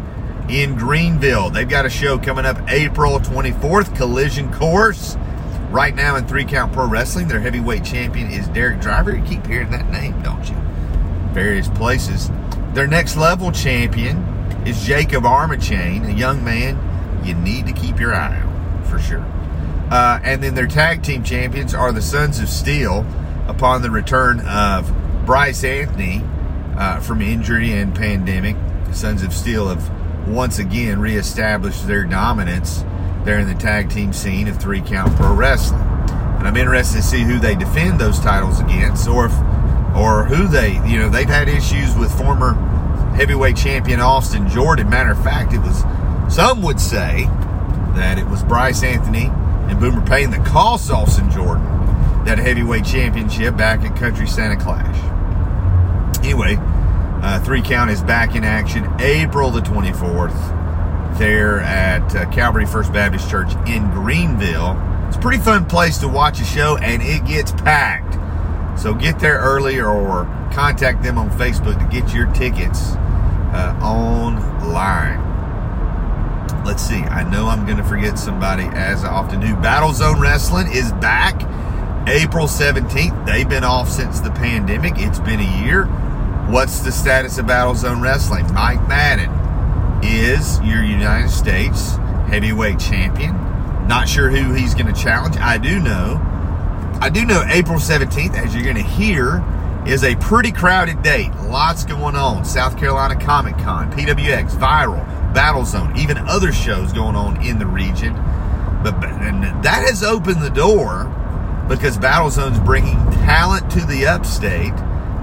in 0.49 0.75
Greenville. 0.75 1.49
They've 1.49 1.67
got 1.67 1.85
a 1.85 1.89
show 1.89 2.17
coming 2.17 2.45
up 2.45 2.57
April 2.69 3.19
24th, 3.19 3.95
Collision 3.95 4.51
Course. 4.53 5.15
Right 5.69 5.95
now 5.95 6.15
in 6.15 6.27
Three 6.27 6.45
Count 6.45 6.73
Pro 6.73 6.87
Wrestling, 6.87 7.27
their 7.27 7.39
heavyweight 7.39 7.83
champion 7.83 8.29
is 8.29 8.47
Derek 8.49 8.81
Driver. 8.81 9.15
You 9.15 9.23
keep 9.23 9.45
hearing 9.47 9.71
that 9.71 9.89
name, 9.89 10.21
don't 10.21 10.47
you? 10.49 10.55
Various 11.33 11.69
places. 11.69 12.29
Their 12.73 12.87
next 12.87 13.15
level 13.15 13.51
champion 13.51 14.17
is 14.65 14.85
Jacob 14.85 15.25
Armachain, 15.25 16.05
a 16.05 16.11
young 16.11 16.43
man 16.43 16.77
you 17.25 17.33
need 17.33 17.65
to 17.67 17.73
keep 17.73 17.99
your 17.99 18.13
eye 18.13 18.39
on 18.41 18.83
for 18.83 18.99
sure. 18.99 19.25
Uh, 19.89 20.19
and 20.23 20.43
then 20.43 20.55
their 20.55 20.67
tag 20.67 21.03
team 21.03 21.23
champions 21.23 21.73
are 21.73 21.91
the 21.91 22.01
Sons 22.01 22.39
of 22.39 22.49
Steel 22.49 23.05
upon 23.47 23.81
the 23.81 23.91
return 23.91 24.39
of 24.41 24.91
Bryce 25.25 25.63
Anthony 25.63 26.23
uh, 26.77 26.99
from 26.99 27.21
injury 27.21 27.71
and 27.73 27.95
pandemic. 27.95 28.55
The 28.85 28.93
Sons 28.93 29.23
of 29.23 29.33
Steel 29.33 29.69
have 29.69 30.27
once 30.27 30.59
again 30.59 30.99
reestablished 30.99 31.87
their 31.87 32.03
dominance 32.03 32.83
there 33.23 33.39
in 33.39 33.47
the 33.47 33.55
tag 33.55 33.89
team 33.89 34.13
scene 34.13 34.47
of 34.47 34.57
three 34.57 34.81
count 34.81 35.15
pro 35.15 35.33
wrestling. 35.33 35.81
And 35.81 36.47
I'm 36.47 36.57
interested 36.57 36.97
to 36.97 37.03
see 37.03 37.21
who 37.21 37.39
they 37.39 37.55
defend 37.55 37.99
those 37.99 38.19
titles 38.19 38.59
against 38.59 39.07
or 39.07 39.27
if 39.27 39.33
or 39.95 40.25
who 40.25 40.47
they, 40.47 40.73
you 40.87 40.97
know, 40.97 41.09
they've 41.09 41.27
had 41.27 41.47
issues 41.47 41.95
with 41.95 42.11
former 42.17 42.53
heavyweight 43.15 43.55
champion 43.55 43.99
Austin 43.99 44.49
Jordan. 44.49 44.89
Matter 44.89 45.11
of 45.11 45.23
fact, 45.23 45.53
it 45.53 45.59
was 45.59 45.83
some 46.33 46.61
would 46.63 46.81
say 46.81 47.25
that 47.95 48.17
it 48.17 48.25
was 48.25 48.43
Bryce 48.43 48.83
Anthony 48.83 49.29
and 49.69 49.79
Boomer 49.79 50.05
Payne 50.05 50.31
that 50.31 50.45
cost 50.45 50.91
Austin 50.91 51.29
Jordan 51.31 51.63
that 52.25 52.37
heavyweight 52.37 52.85
championship 52.85 53.55
back 53.55 53.81
at 53.81 53.95
Country 53.97 54.27
Santa 54.27 54.55
Clash. 54.55 55.12
Anyway, 56.23 56.55
uh, 56.57 57.43
Three 57.43 57.61
Count 57.61 57.91
is 57.91 58.01
back 58.01 58.33
in 58.33 58.45
action 58.45 58.87
April 59.01 59.51
the 59.51 59.59
24th 59.59 61.17
there 61.17 61.59
at 61.59 62.15
uh, 62.15 62.29
Calvary 62.31 62.65
First 62.65 62.93
Baptist 62.93 63.29
Church 63.29 63.53
in 63.67 63.91
Greenville. 63.91 64.79
It's 65.09 65.17
a 65.17 65.19
pretty 65.19 65.43
fun 65.43 65.65
place 65.65 65.97
to 65.97 66.07
watch 66.07 66.39
a 66.39 66.45
show, 66.45 66.77
and 66.77 67.01
it 67.03 67.25
gets 67.25 67.51
packed. 67.51 68.13
So 68.79 68.93
get 68.93 69.19
there 69.19 69.37
early 69.37 69.81
or 69.81 70.23
contact 70.53 71.03
them 71.03 71.17
on 71.17 71.29
Facebook 71.31 71.77
to 71.77 71.85
get 72.01 72.13
your 72.13 72.31
tickets 72.31 72.93
uh, 73.53 73.77
online. 73.83 75.19
Let's 76.63 76.81
see. 76.81 77.01
I 77.01 77.29
know 77.29 77.47
I'm 77.49 77.65
going 77.65 77.77
to 77.77 77.83
forget 77.83 78.17
somebody 78.17 78.63
as 78.63 79.03
I 79.03 79.09
often 79.09 79.41
do. 79.41 79.53
Battle 79.57 79.91
Zone 79.91 80.21
Wrestling 80.21 80.71
is 80.71 80.93
back 80.93 81.35
April 82.07 82.47
17th. 82.47 83.25
They've 83.25 83.47
been 83.47 83.65
off 83.65 83.89
since 83.89 84.21
the 84.21 84.31
pandemic. 84.31 84.93
It's 84.95 85.19
been 85.19 85.41
a 85.41 85.65
year. 85.65 85.87
What's 86.49 86.79
the 86.81 86.91
status 86.91 87.37
of 87.37 87.47
Battle 87.47 87.73
Zone 87.73 88.01
Wrestling? 88.01 88.51
Mike 88.53 88.87
Madden 88.87 89.31
is 90.03 90.59
your 90.61 90.83
United 90.83 91.29
States 91.29 91.95
heavyweight 92.27 92.79
champion. 92.79 93.33
Not 93.87 94.07
sure 94.07 94.29
who 94.29 94.53
he's 94.53 94.73
going 94.75 94.93
to 94.93 94.99
challenge. 94.99 95.37
I 95.37 95.57
do 95.57 95.79
know. 95.79 96.21
I 97.01 97.09
do 97.09 97.25
know 97.25 97.43
April 97.47 97.79
17th, 97.79 98.35
as 98.35 98.53
you're 98.53 98.63
going 98.63 98.75
to 98.75 98.83
hear, 98.83 99.43
is 99.87 100.03
a 100.03 100.15
pretty 100.17 100.51
crowded 100.51 101.01
date. 101.01 101.33
Lots 101.45 101.85
going 101.85 102.15
on. 102.15 102.45
South 102.45 102.77
Carolina 102.77 103.19
Comic 103.19 103.57
Con, 103.57 103.91
PWX, 103.91 104.51
Viral, 104.51 105.03
Battle 105.33 105.65
Zone, 105.65 105.97
even 105.97 106.17
other 106.19 106.51
shows 106.51 106.93
going 106.93 107.15
on 107.15 107.41
in 107.41 107.57
the 107.57 107.65
region. 107.65 108.13
But 108.83 109.03
and 109.03 109.43
that 109.63 109.85
has 109.87 110.03
opened 110.03 110.41
the 110.41 110.49
door 110.49 111.05
because 111.67 111.97
Battle 111.97 112.29
Zone's 112.29 112.59
bringing 112.59 112.97
talent 113.11 113.71
to 113.71 113.85
the 113.85 114.05
upstate, 114.05 114.73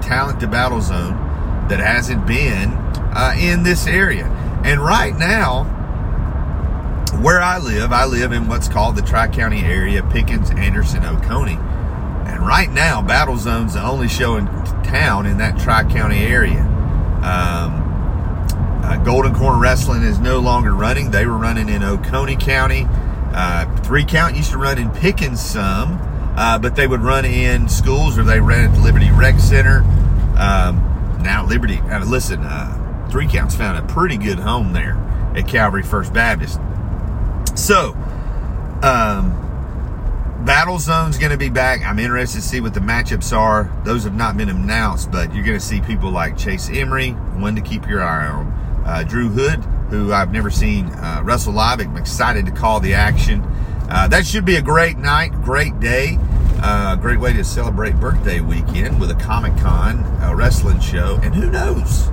talent 0.01 0.39
to 0.41 0.47
Battle 0.47 0.81
Zone 0.81 1.13
that 1.69 1.79
hasn't 1.79 2.25
been 2.27 2.71
uh, 3.13 3.35
in 3.39 3.63
this 3.63 3.87
area. 3.87 4.25
And 4.63 4.79
right 4.81 5.15
now, 5.17 5.63
where 7.21 7.41
I 7.41 7.57
live, 7.59 7.91
I 7.91 8.05
live 8.05 8.31
in 8.31 8.47
what's 8.47 8.67
called 8.67 8.95
the 8.95 9.01
Tri 9.01 9.27
County 9.27 9.61
area, 9.61 10.03
Pickens, 10.03 10.49
Anderson, 10.51 11.05
Oconee. 11.05 11.57
And 12.27 12.45
right 12.45 12.69
now, 12.71 13.01
Battle 13.01 13.37
Zone's 13.37 13.73
the 13.73 13.83
only 13.83 14.07
show 14.07 14.37
in 14.37 14.45
town 14.83 15.25
in 15.25 15.37
that 15.37 15.59
Tri 15.59 15.83
County 15.83 16.19
area. 16.19 16.61
Um, 17.21 17.81
uh, 18.83 18.97
Golden 19.03 19.33
Corn 19.35 19.59
Wrestling 19.59 20.01
is 20.01 20.19
no 20.19 20.39
longer 20.39 20.73
running. 20.73 21.11
They 21.11 21.25
were 21.25 21.37
running 21.37 21.69
in 21.69 21.83
Oconee 21.83 22.35
County. 22.35 22.87
Uh, 23.33 23.65
three 23.83 24.03
Count 24.03 24.35
used 24.35 24.51
to 24.51 24.57
run 24.57 24.77
in 24.77 24.89
Pickens 24.89 25.39
some, 25.39 25.99
uh, 26.35 26.57
but 26.59 26.75
they 26.75 26.87
would 26.87 27.01
run 27.01 27.25
in 27.25 27.67
schools 27.67 28.17
or 28.17 28.23
they 28.23 28.39
ran 28.39 28.69
at 28.69 28.75
the 28.75 28.81
Liberty 28.81 29.09
Rec 29.11 29.39
Center. 29.39 29.79
Um, 30.37 31.19
now 31.21 31.45
Liberty, 31.47 31.79
uh, 31.79 32.05
listen, 32.05 32.39
uh, 32.41 33.07
Three 33.11 33.27
Counts 33.27 33.55
found 33.55 33.77
a 33.77 33.93
pretty 33.93 34.17
good 34.17 34.39
home 34.39 34.73
there 34.73 34.95
at 35.35 35.47
Calvary 35.47 35.83
First 35.83 36.13
Baptist. 36.13 36.59
So, 37.55 37.93
um, 38.83 39.37
Battle 40.45 40.79
Zone's 40.79 41.19
going 41.19 41.31
to 41.31 41.37
be 41.37 41.49
back. 41.49 41.85
I'm 41.85 41.99
interested 41.99 42.41
to 42.41 42.47
see 42.47 42.61
what 42.61 42.73
the 42.73 42.79
matchups 42.79 43.35
are. 43.35 43.71
Those 43.83 44.05
have 44.05 44.15
not 44.15 44.37
been 44.37 44.49
announced, 44.49 45.11
but 45.11 45.33
you're 45.35 45.43
going 45.43 45.59
to 45.59 45.63
see 45.63 45.81
people 45.81 46.09
like 46.09 46.35
Chase 46.35 46.69
Emery, 46.69 47.11
one 47.11 47.55
to 47.55 47.61
keep 47.61 47.87
your 47.87 48.01
eye 48.01 48.27
on. 48.27 48.47
Uh, 48.85 49.03
Drew 49.03 49.29
Hood, 49.29 49.59
who 49.91 50.11
I've 50.11 50.31
never 50.31 50.49
seen 50.49 50.87
uh, 50.87 51.21
wrestle 51.23 51.53
live. 51.53 51.79
I'm 51.79 51.95
excited 51.95 52.47
to 52.47 52.51
call 52.51 52.79
the 52.79 52.95
action. 52.95 53.43
Uh, 53.93 54.07
that 54.07 54.25
should 54.25 54.45
be 54.45 54.55
a 54.55 54.61
great 54.61 54.97
night, 54.97 55.33
great 55.43 55.77
day, 55.81 56.17
uh, 56.63 56.95
great 56.95 57.19
way 57.19 57.33
to 57.33 57.43
celebrate 57.43 57.99
birthday 57.99 58.39
weekend 58.39 59.01
with 59.01 59.11
a 59.11 59.15
Comic 59.15 59.55
Con 59.57 59.99
a 60.21 60.33
wrestling 60.33 60.79
show. 60.79 61.19
And 61.21 61.35
who 61.35 61.51
knows? 61.51 62.09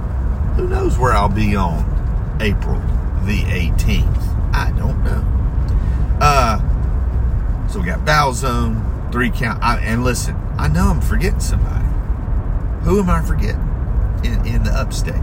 Who 0.56 0.66
knows 0.66 0.98
where 0.98 1.12
I'll 1.12 1.28
be 1.28 1.54
on 1.54 2.36
April 2.40 2.80
the 3.24 3.42
18th? 3.44 4.52
I 4.52 4.72
don't 4.76 5.04
know. 5.04 5.24
Uh, 6.20 7.68
so 7.68 7.78
we 7.78 7.86
got 7.86 8.04
Battle 8.04 8.32
Zone, 8.32 9.08
three 9.12 9.30
count. 9.30 9.62
I, 9.62 9.78
and 9.78 10.02
listen, 10.02 10.34
I 10.58 10.66
know 10.66 10.88
I'm 10.88 11.00
forgetting 11.00 11.38
somebody. 11.38 11.84
Who 12.82 12.98
am 12.98 13.08
I 13.08 13.22
forgetting 13.22 13.68
in, 14.24 14.44
in 14.44 14.64
the 14.64 14.72
upstate? 14.72 15.14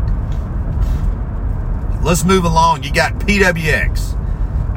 Let's 2.01 2.23
move 2.23 2.45
along. 2.45 2.83
You 2.83 2.93
got 2.93 3.11
PWX. 3.15 4.13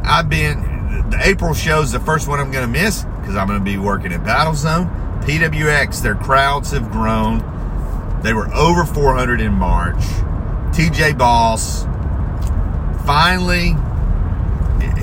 I've 0.04 0.28
been, 0.28 0.67
the 1.10 1.20
April 1.22 1.54
show 1.54 1.82
is 1.82 1.92
the 1.92 2.00
first 2.00 2.28
one 2.28 2.40
I'm 2.40 2.50
going 2.50 2.66
to 2.66 2.80
miss 2.80 3.04
because 3.20 3.36
I'm 3.36 3.46
going 3.46 3.58
to 3.58 3.64
be 3.64 3.78
working 3.78 4.12
at 4.12 4.24
Battle 4.24 4.54
Zone. 4.54 4.86
PWX, 5.22 6.02
their 6.02 6.14
crowds 6.14 6.70
have 6.72 6.90
grown. 6.90 7.40
They 8.22 8.32
were 8.32 8.52
over 8.54 8.84
400 8.84 9.40
in 9.40 9.52
March. 9.52 10.00
TJ 10.74 11.18
Boss 11.18 11.84
finally 13.06 13.74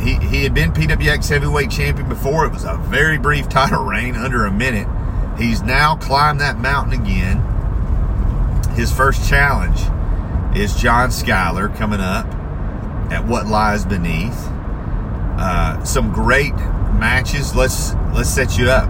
he, 0.06 0.16
he 0.16 0.44
had 0.44 0.54
been 0.54 0.72
PWX 0.72 1.30
heavyweight 1.30 1.72
champion 1.72 2.08
before. 2.08 2.46
It 2.46 2.54
was 2.54 2.64
a 2.64 2.78
very 2.78 3.18
brief 3.18 3.50
title 3.50 3.84
reign, 3.84 4.16
under 4.16 4.46
a 4.46 4.52
minute. 4.52 4.88
He's 5.38 5.64
now 5.64 5.96
climbed 5.96 6.40
that 6.42 6.60
mountain 6.60 7.02
again. 7.02 7.44
His 8.76 8.92
first 8.92 9.28
challenge 9.28 9.80
is 10.56 10.76
John 10.76 11.10
Skyler 11.10 11.76
coming 11.76 12.00
up 12.00 12.28
at 13.12 13.26
What 13.26 13.48
Lies 13.48 13.84
Beneath. 13.86 14.48
Uh, 15.38 15.84
some 15.84 16.12
great 16.12 16.56
matches. 17.00 17.56
Let's 17.56 17.94
let's 18.14 18.30
set 18.30 18.58
you 18.58 18.70
up. 18.70 18.90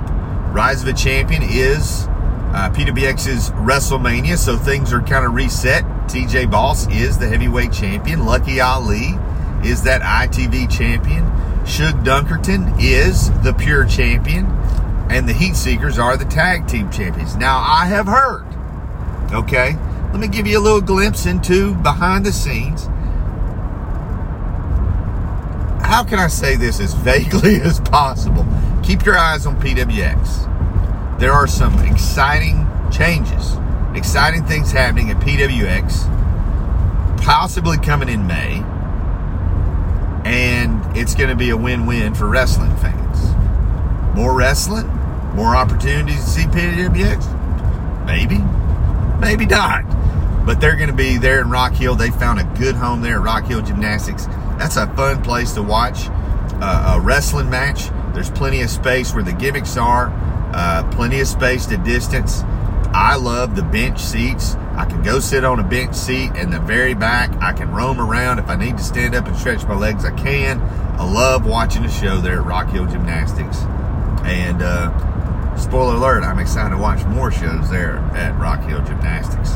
Rise 0.54 0.82
of 0.82 0.88
a 0.88 0.94
Champion 0.94 1.44
is 1.44 2.08
uh, 2.56 2.70
PWX's 2.74 3.50
WrestleMania, 3.52 4.38
so 4.38 4.58
things 4.58 4.94
are 4.94 5.02
kind 5.02 5.26
of 5.26 5.34
reset. 5.34 5.84
TJ 6.08 6.50
Boss 6.50 6.88
is 6.88 7.18
the 7.18 7.28
heavyweight 7.28 7.74
champion. 7.74 8.26
Lucky 8.26 8.62
Ali 8.62 9.18
is 9.64 9.84
that 9.84 10.02
ITV 10.02 10.72
champion. 10.72 11.26
Shug 11.66 12.06
Dunkerton 12.06 12.78
is 12.80 13.32
the 13.42 13.54
pure 13.54 13.86
champion. 13.86 14.46
And 15.10 15.28
the 15.28 15.34
Heat 15.34 15.56
Seekers 15.56 16.00
are 16.00 16.16
the 16.16 16.26
tag 16.26 16.68
team 16.68 16.90
champions. 16.90 17.36
Now, 17.36 17.58
I 17.58 17.86
have 17.88 18.08
heard, 18.08 18.46
okay, 19.34 19.76
let 20.12 20.20
me 20.20 20.28
give 20.28 20.48
you 20.48 20.58
a 20.58 20.62
little 20.62 20.82
glimpse 20.82 21.26
into 21.26 21.76
behind 21.76 22.26
the 22.26 22.32
scenes. 22.32 22.88
How 25.96 26.04
can 26.04 26.20
I 26.20 26.28
say 26.28 26.58
this 26.58 26.82
as 26.82 26.94
vaguely 26.94 27.56
as 27.62 27.80
possible? 27.80 28.46
Keep 28.84 29.06
your 29.06 29.18
eyes 29.18 29.46
on 29.46 29.56
PWX. 29.62 31.20
There 31.22 31.32
are 31.32 31.48
some 31.48 31.80
exciting 31.86 32.68
changes, 32.92 33.56
exciting 33.96 34.44
things 34.44 34.74
happening 34.74 35.10
at 35.10 35.22
PWX, 35.22 37.24
possibly 37.24 37.78
coming 37.78 38.10
in 38.10 38.28
May 38.28 38.58
and 40.26 40.98
it's 40.98 41.16
going 41.16 41.30
to 41.30 41.36
be 41.36 41.52
a 41.52 41.56
win-win 41.56 42.14
for 42.14 42.28
wrestling 42.28 42.76
fans. 42.76 43.34
More 44.18 44.36
wrestling, 44.36 44.88
more 45.34 45.56
opportunities 45.56 46.26
to 46.26 46.30
see 46.30 46.44
PWX, 46.44 48.06
maybe, 48.06 48.40
maybe 49.22 49.46
not. 49.46 49.86
But 50.46 50.60
they're 50.60 50.76
going 50.76 50.90
to 50.90 50.94
be 50.94 51.18
there 51.18 51.40
in 51.40 51.50
Rock 51.50 51.72
Hill. 51.72 51.96
They 51.96 52.10
found 52.10 52.42
a 52.42 52.60
good 52.60 52.76
home 52.76 53.02
there 53.02 53.16
at 53.16 53.22
Rock 53.22 53.46
Hill 53.46 53.62
Gymnastics. 53.62 54.28
That's 54.58 54.78
a 54.78 54.88
fun 54.96 55.22
place 55.22 55.54
to 55.54 55.64
watch 55.64 56.08
uh, 56.62 56.98
a 56.98 57.02
wrestling 57.02 57.50
match. 57.50 57.90
There's 58.14 58.30
plenty 58.32 58.62
of 58.62 58.70
space 58.70 59.14
where 59.14 59.24
the 59.24 59.34
gimmicks 59.34 59.78
are, 59.78 60.10
uh, 60.54 60.90
plenty 60.92 61.20
of 61.20 61.28
space 61.28 61.66
to 61.68 61.78
distance. 61.78 62.44
I 62.94 63.18
love 63.18 63.56
the 63.58 63.64
bench 63.64 64.00
seats. 64.00 64.56
I 64.76 64.86
can 64.86 65.04
go 65.04 65.20
sit 65.20 65.44
on 65.44 65.60
a 65.60 65.64
bench 65.64 65.96
seat 65.96 66.34
in 66.36 66.50
the 66.50 66.60
very 66.62 66.94
back. 66.94 67.30
I 67.42 67.52
can 67.52 67.72
roam 67.74 68.00
around. 68.00 68.40
If 68.40 68.48
I 68.48 68.56
need 68.56 68.78
to 68.78 68.84
stand 68.84 69.16
up 69.16 69.28
and 69.28 69.36
stretch 69.36 69.66
my 69.66 69.76
legs, 69.76 70.06
I 70.06 70.12
can. 70.12 70.62
I 70.98 71.04
love 71.04 71.46
watching 71.46 71.84
the 71.84 71.90
show 71.90 72.22
there 72.22 72.40
at 72.40 72.46
Rock 72.46 72.70
Hill 72.70 72.86
Gymnastics. 72.86 73.64
And 74.24 74.62
uh, 74.62 75.58
spoiler 75.58 75.96
alert, 75.96 76.24
I'm 76.24 76.40
excited 76.40 76.74
to 76.74 76.82
watch 76.82 77.06
more 77.06 77.32
shows 77.32 77.70
there 77.70 77.98
at 78.16 78.40
Rock 78.40 78.62
Hill 78.62 78.82
Gymnastics. 78.84 79.56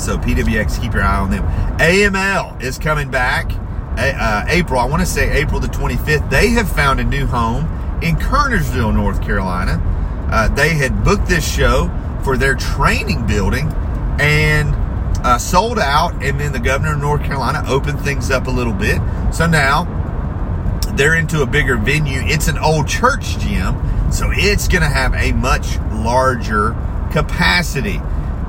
So 0.00 0.18
PWX, 0.18 0.80
keep 0.80 0.92
your 0.92 1.02
eye 1.02 1.18
on 1.18 1.30
them. 1.30 1.44
AML 1.78 2.62
is 2.62 2.78
coming 2.78 3.10
back. 3.10 3.50
Uh, 3.98 4.44
April, 4.48 4.78
I 4.78 4.84
want 4.84 5.00
to 5.00 5.06
say 5.06 5.40
April 5.40 5.58
the 5.58 5.66
25th. 5.66 6.30
They 6.30 6.50
have 6.50 6.70
found 6.70 7.00
a 7.00 7.04
new 7.04 7.26
home 7.26 7.64
in 8.00 8.14
Kernersville, 8.14 8.94
North 8.94 9.20
Carolina. 9.20 9.82
Uh, 10.30 10.46
they 10.54 10.74
had 10.74 11.02
booked 11.02 11.26
this 11.26 11.46
show 11.46 11.90
for 12.22 12.36
their 12.36 12.54
training 12.54 13.26
building 13.26 13.66
and 14.20 14.72
uh, 15.26 15.36
sold 15.36 15.80
out. 15.80 16.12
And 16.22 16.38
then 16.38 16.52
the 16.52 16.60
governor 16.60 16.92
of 16.92 17.00
North 17.00 17.24
Carolina 17.24 17.64
opened 17.66 18.00
things 18.00 18.30
up 18.30 18.46
a 18.46 18.50
little 18.50 18.72
bit. 18.72 19.00
So 19.32 19.46
now 19.46 19.84
they're 20.94 21.16
into 21.16 21.42
a 21.42 21.46
bigger 21.46 21.76
venue. 21.76 22.20
It's 22.22 22.46
an 22.46 22.58
old 22.58 22.86
church 22.86 23.38
gym, 23.38 24.12
so 24.12 24.30
it's 24.32 24.68
going 24.68 24.82
to 24.82 24.88
have 24.88 25.12
a 25.14 25.32
much 25.32 25.78
larger 25.92 26.70
capacity. 27.10 28.00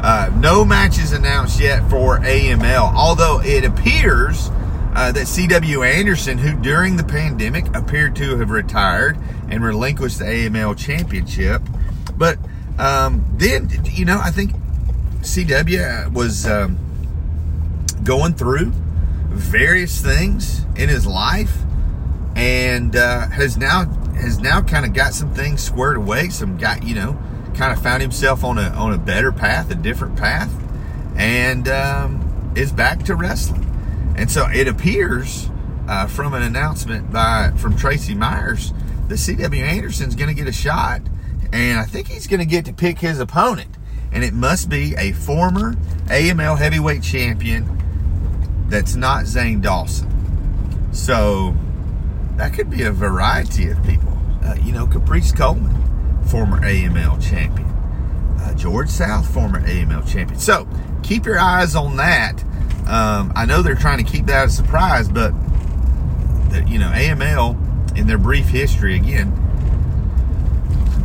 Uh, 0.01 0.31
no 0.37 0.63
matches 0.63 1.11
announced 1.11 1.59
yet 1.59 1.89
for 1.89 2.19
AML, 2.19 2.93
although 2.93 3.41
it 3.41 3.65
appears 3.65 4.51
uh, 4.95 5.11
that 5.11 5.27
C.W. 5.27 5.83
Anderson, 5.83 6.37
who 6.37 6.55
during 6.61 6.97
the 6.97 7.03
pandemic 7.03 7.73
appeared 7.75 8.15
to 8.17 8.37
have 8.37 8.49
retired 8.49 9.17
and 9.49 9.63
relinquished 9.63 10.19
the 10.19 10.25
AML 10.25 10.77
championship, 10.77 11.61
but 12.17 12.37
um, 12.77 13.25
then, 13.33 13.69
you 13.85 14.05
know, 14.05 14.19
I 14.23 14.31
think 14.31 14.53
CW 15.21 16.13
was 16.13 16.47
um, 16.47 16.77
going 18.03 18.33
through 18.33 18.71
various 19.27 20.01
things 20.01 20.65
in 20.75 20.89
his 20.89 21.05
life 21.05 21.57
and 22.35 22.95
uh, 22.95 23.27
has 23.29 23.57
now 23.57 23.85
has 24.15 24.39
now 24.39 24.61
kind 24.61 24.85
of 24.85 24.93
got 24.93 25.13
some 25.13 25.33
things 25.33 25.61
squared 25.61 25.97
away. 25.97 26.29
Some 26.29 26.57
got 26.57 26.83
you 26.83 26.95
know 26.95 27.19
kind 27.53 27.73
of 27.73 27.81
found 27.81 28.01
himself 28.01 28.43
on 28.43 28.57
a 28.57 28.69
on 28.69 28.93
a 28.93 28.97
better 28.97 29.31
path, 29.31 29.69
a 29.71 29.75
different 29.75 30.15
path, 30.15 30.51
and 31.17 31.67
um, 31.67 32.53
is 32.55 32.71
back 32.71 33.03
to 33.03 33.15
wrestling. 33.15 33.58
And 34.19 34.29
so 34.29 34.47
it 34.49 34.67
appears 34.67 35.49
uh, 35.87 36.05
from 36.07 36.33
an 36.33 36.43
announcement 36.43 37.11
by 37.11 37.53
from 37.55 37.77
Tracy 37.77 38.13
Myers 38.13 38.73
that 39.07 39.17
C.W. 39.17 39.63
Anderson's 39.63 40.13
going 40.13 40.27
to 40.27 40.35
get 40.35 40.47
a 40.47 40.51
shot 40.51 41.01
and 41.53 41.79
I 41.79 41.83
think 41.85 42.09
he's 42.09 42.27
going 42.27 42.41
to 42.41 42.45
get 42.45 42.65
to 42.65 42.73
pick 42.73 42.99
his 42.99 43.19
opponent. 43.19 43.77
And 44.11 44.23
it 44.23 44.33
must 44.33 44.69
be 44.69 44.93
a 44.97 45.13
former 45.13 45.73
AML 46.07 46.57
heavyweight 46.57 47.01
champion 47.01 47.77
that's 48.67 48.95
not 48.95 49.25
Zane 49.25 49.61
Dawson. 49.61 50.93
So 50.93 51.55
that 52.35 52.53
could 52.53 52.69
be 52.69 52.83
a 52.83 52.91
variety 52.91 53.69
of 53.69 53.81
people. 53.83 54.17
Uh, 54.43 54.55
you 54.55 54.73
know, 54.73 54.85
Caprice 54.85 55.31
Coleman, 55.31 55.75
former 56.25 56.59
AML 56.59 57.21
champion. 57.25 57.69
Uh, 58.39 58.53
George 58.55 58.89
South, 58.89 59.31
former 59.33 59.61
AML 59.61 60.05
champion. 60.11 60.39
So 60.39 60.67
keep 61.03 61.25
your 61.25 61.39
eyes 61.39 61.73
on 61.73 61.95
that. 61.97 62.43
Um, 62.89 63.31
I 63.35 63.45
know 63.45 63.61
they're 63.61 63.75
trying 63.75 64.03
to 64.03 64.11
keep 64.11 64.25
that 64.25 64.47
a 64.47 64.49
surprise, 64.49 65.07
but 65.07 65.31
the, 66.49 66.65
you 66.67 66.79
know, 66.79 66.89
AML 66.89 67.97
in 67.97 68.07
their 68.07 68.17
brief 68.17 68.47
history 68.47 68.95
again 68.95 69.33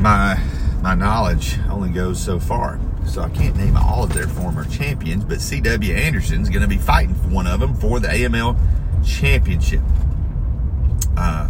my 0.04 0.38
my 0.82 0.94
knowledge 0.94 1.58
only 1.70 1.88
goes 1.88 2.22
so 2.22 2.38
far. 2.38 2.78
So 3.06 3.22
I 3.22 3.30
can't 3.30 3.56
name 3.56 3.74
all 3.76 4.04
of 4.04 4.12
their 4.12 4.28
former 4.28 4.64
champions, 4.66 5.24
but 5.24 5.38
CW 5.38 5.96
Anderson's 5.96 6.50
going 6.50 6.60
to 6.60 6.68
be 6.68 6.76
fighting 6.76 7.14
for 7.14 7.28
one 7.28 7.46
of 7.46 7.60
them 7.60 7.74
for 7.74 8.00
the 8.00 8.08
AML 8.08 8.56
championship. 9.04 9.80
Uh, 11.16 11.48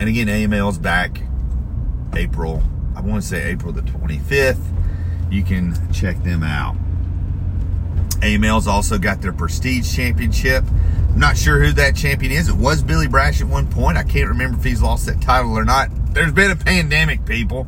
and 0.00 0.08
again, 0.08 0.26
AML's 0.26 0.78
back 0.78 1.22
April, 2.14 2.60
I 2.96 3.00
want 3.00 3.22
to 3.22 3.28
say 3.28 3.50
April 3.50 3.72
the 3.72 3.82
25th. 3.82 4.60
You 5.30 5.44
can 5.44 5.92
check 5.92 6.20
them 6.24 6.42
out. 6.42 6.76
AML's 8.22 8.66
also 8.68 8.98
got 8.98 9.20
their 9.20 9.32
Prestige 9.32 9.94
Championship. 9.94 10.64
I'm 11.10 11.18
not 11.18 11.36
sure 11.36 11.62
who 11.62 11.72
that 11.72 11.96
champion 11.96 12.32
is. 12.32 12.48
It 12.48 12.56
was 12.56 12.82
Billy 12.82 13.08
Brash 13.08 13.40
at 13.40 13.48
one 13.48 13.66
point. 13.66 13.98
I 13.98 14.04
can't 14.04 14.28
remember 14.28 14.58
if 14.58 14.64
he's 14.64 14.80
lost 14.80 15.06
that 15.06 15.20
title 15.20 15.58
or 15.58 15.64
not. 15.64 15.90
There's 16.14 16.32
been 16.32 16.50
a 16.50 16.56
pandemic, 16.56 17.26
people. 17.26 17.66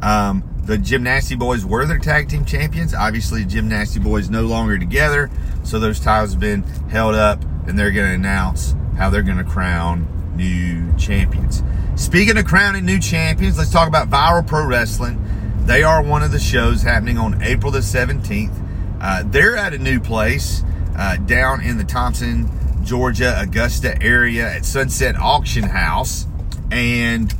Um, 0.00 0.44
the 0.62 0.76
Gymnasty 0.76 1.38
Boys 1.38 1.64
were 1.66 1.84
their 1.86 1.98
tag 1.98 2.28
team 2.28 2.44
champions. 2.44 2.94
Obviously, 2.94 3.44
Gymnasty 3.44 4.02
Boys 4.02 4.30
no 4.30 4.42
longer 4.42 4.78
together, 4.78 5.28
so 5.64 5.78
those 5.78 5.98
titles 5.98 6.32
have 6.32 6.40
been 6.40 6.62
held 6.88 7.16
up, 7.16 7.42
and 7.66 7.78
they're 7.78 7.90
going 7.90 8.08
to 8.08 8.14
announce 8.14 8.74
how 8.96 9.10
they're 9.10 9.22
going 9.22 9.38
to 9.38 9.44
crown 9.44 10.06
new 10.36 10.96
champions. 10.96 11.62
Speaking 11.96 12.38
of 12.38 12.44
crowning 12.44 12.84
new 12.84 13.00
champions, 13.00 13.58
let's 13.58 13.70
talk 13.70 13.88
about 13.88 14.08
Viral 14.08 14.46
Pro 14.46 14.64
Wrestling. 14.66 15.22
They 15.66 15.82
are 15.82 16.02
one 16.02 16.22
of 16.22 16.30
the 16.30 16.38
shows 16.38 16.82
happening 16.82 17.18
on 17.18 17.42
April 17.42 17.72
the 17.72 17.80
17th. 17.80 18.69
Uh, 19.00 19.22
they're 19.26 19.56
at 19.56 19.72
a 19.72 19.78
new 19.78 20.00
place 20.00 20.62
uh, 20.96 21.16
down 21.16 21.62
in 21.62 21.78
the 21.78 21.84
Thompson, 21.84 22.48
Georgia, 22.84 23.34
Augusta 23.40 24.00
area 24.02 24.48
at 24.48 24.64
Sunset 24.64 25.16
Auction 25.16 25.64
House. 25.64 26.26
And 26.70 27.30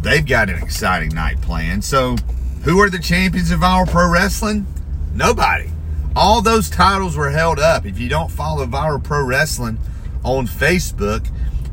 they've 0.00 0.24
got 0.24 0.48
an 0.48 0.62
exciting 0.62 1.10
night 1.10 1.40
planned. 1.40 1.84
So, 1.84 2.16
who 2.64 2.78
are 2.80 2.90
the 2.90 2.98
champions 2.98 3.50
of 3.50 3.60
Viral 3.60 3.88
Pro 3.88 4.10
Wrestling? 4.10 4.66
Nobody. 5.14 5.70
All 6.14 6.42
those 6.42 6.68
titles 6.68 7.16
were 7.16 7.30
held 7.30 7.58
up. 7.58 7.86
If 7.86 7.98
you 7.98 8.08
don't 8.08 8.30
follow 8.30 8.66
Viral 8.66 9.02
Pro 9.02 9.24
Wrestling 9.24 9.78
on 10.24 10.46
Facebook, 10.46 11.26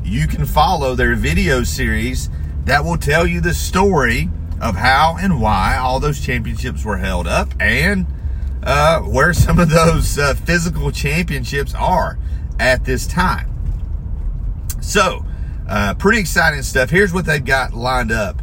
you 0.04 0.28
can 0.28 0.46
follow 0.46 0.96
their 0.96 1.16
video 1.16 1.64
series 1.64 2.30
that 2.66 2.84
will 2.84 2.98
tell 2.98 3.28
you 3.28 3.42
the 3.42 3.54
story 3.54 4.30
of 4.62 4.76
how 4.76 5.18
and 5.20 5.42
why 5.42 5.78
all 5.78 6.00
those 6.00 6.26
championships 6.26 6.84
were 6.84 6.98
held 6.98 7.28
up 7.28 7.50
and 7.60 8.06
uh, 8.68 9.00
where 9.00 9.34
some 9.34 9.60
of 9.60 9.70
those 9.70 10.20
uh, 10.20 10.34
physical 10.34 10.92
championships 10.92 11.74
are 11.74 12.20
at 12.60 12.84
this 12.84 13.08
time. 13.08 13.50
So, 14.82 15.26
uh, 15.70 15.94
pretty 15.96 16.20
exciting 16.20 16.62
stuff. 16.64 16.90
Here's 16.90 17.14
what 17.14 17.26
they've 17.26 17.44
got 17.44 17.74
lined 17.74 18.12
up. 18.12 18.42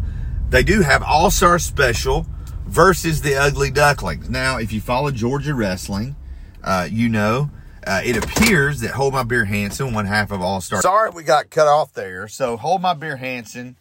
They 0.48 0.62
do 0.62 0.80
have 0.80 1.02
All 1.02 1.30
Star 1.30 1.58
Special 1.58 2.26
versus 2.66 3.20
the 3.20 3.34
Ugly 3.34 3.70
Ducklings. 3.70 4.30
Now, 4.30 4.56
if 4.56 4.72
you 4.72 4.80
follow 4.80 5.10
Georgia 5.10 5.54
wrestling, 5.54 6.16
uh, 6.62 6.88
you 6.90 7.10
know 7.10 7.50
uh, 7.86 8.00
it 8.02 8.16
appears 8.16 8.80
that 8.80 8.92
Hold 8.92 9.12
My 9.12 9.24
Beer 9.24 9.44
Hansen, 9.44 9.92
one 9.92 10.06
half 10.06 10.30
of 10.30 10.40
All 10.40 10.62
Star. 10.62 10.80
Sorry, 10.80 11.10
we 11.10 11.22
got 11.22 11.50
cut 11.50 11.66
off 11.66 11.92
there. 11.92 12.28
So 12.28 12.56
Hold 12.56 12.80
My 12.80 12.94
Beer 12.94 13.16
Hansen 13.16 13.76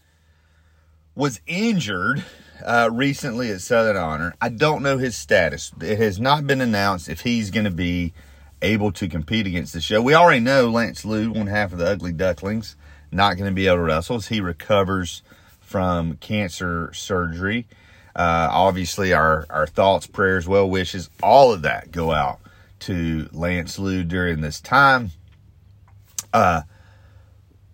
was 1.15 1.39
injured 1.47 2.25
uh, 2.65 2.89
recently 2.91 3.51
at 3.51 3.61
Southern 3.61 3.97
Honor. 3.97 4.35
I 4.41 4.49
don't 4.49 4.83
know 4.83 4.97
his 4.97 5.15
status. 5.15 5.71
It 5.81 5.99
has 5.99 6.19
not 6.19 6.47
been 6.47 6.61
announced 6.61 7.09
if 7.09 7.21
he's 7.21 7.51
going 7.51 7.65
to 7.65 7.71
be 7.71 8.13
able 8.61 8.91
to 8.93 9.07
compete 9.07 9.45
against 9.45 9.73
the 9.73 9.81
show. 9.81 10.01
We 10.01 10.13
already 10.13 10.39
know 10.39 10.69
Lance 10.69 11.05
Lude, 11.05 11.35
one 11.35 11.47
half 11.47 11.73
of 11.73 11.79
the 11.79 11.85
Ugly 11.85 12.13
Ducklings, 12.13 12.75
not 13.11 13.37
going 13.37 13.49
to 13.49 13.55
be 13.55 13.67
able 13.67 13.77
to 13.77 13.83
wrestle 13.83 14.15
as 14.15 14.27
he 14.27 14.39
recovers 14.39 15.21
from 15.59 16.17
cancer 16.17 16.91
surgery. 16.93 17.67
Uh, 18.15 18.47
obviously, 18.51 19.13
our, 19.13 19.45
our 19.49 19.67
thoughts, 19.67 20.07
prayers, 20.07 20.47
well 20.47 20.69
wishes, 20.69 21.09
all 21.21 21.51
of 21.51 21.63
that 21.63 21.91
go 21.91 22.11
out 22.11 22.39
to 22.79 23.27
Lance 23.31 23.79
Lude 23.79 24.07
during 24.07 24.41
this 24.41 24.61
time. 24.61 25.11
Uh, 26.31 26.61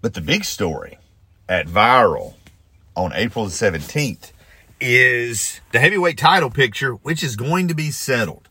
but 0.02 0.14
the 0.14 0.22
big 0.22 0.46
story 0.46 0.98
at 1.48 1.68
Viral 1.68 2.36
on 2.96 3.12
April 3.14 3.46
the 3.46 3.52
17th 3.52 4.32
is 4.80 5.62
the 5.72 5.80
heavyweight 5.80 6.18
title 6.18 6.50
picture, 6.50 6.94
which 6.94 7.24
is 7.24 7.36
going 7.36 7.68
to 7.68 7.74
be 7.74 7.92
settled. 7.92 8.50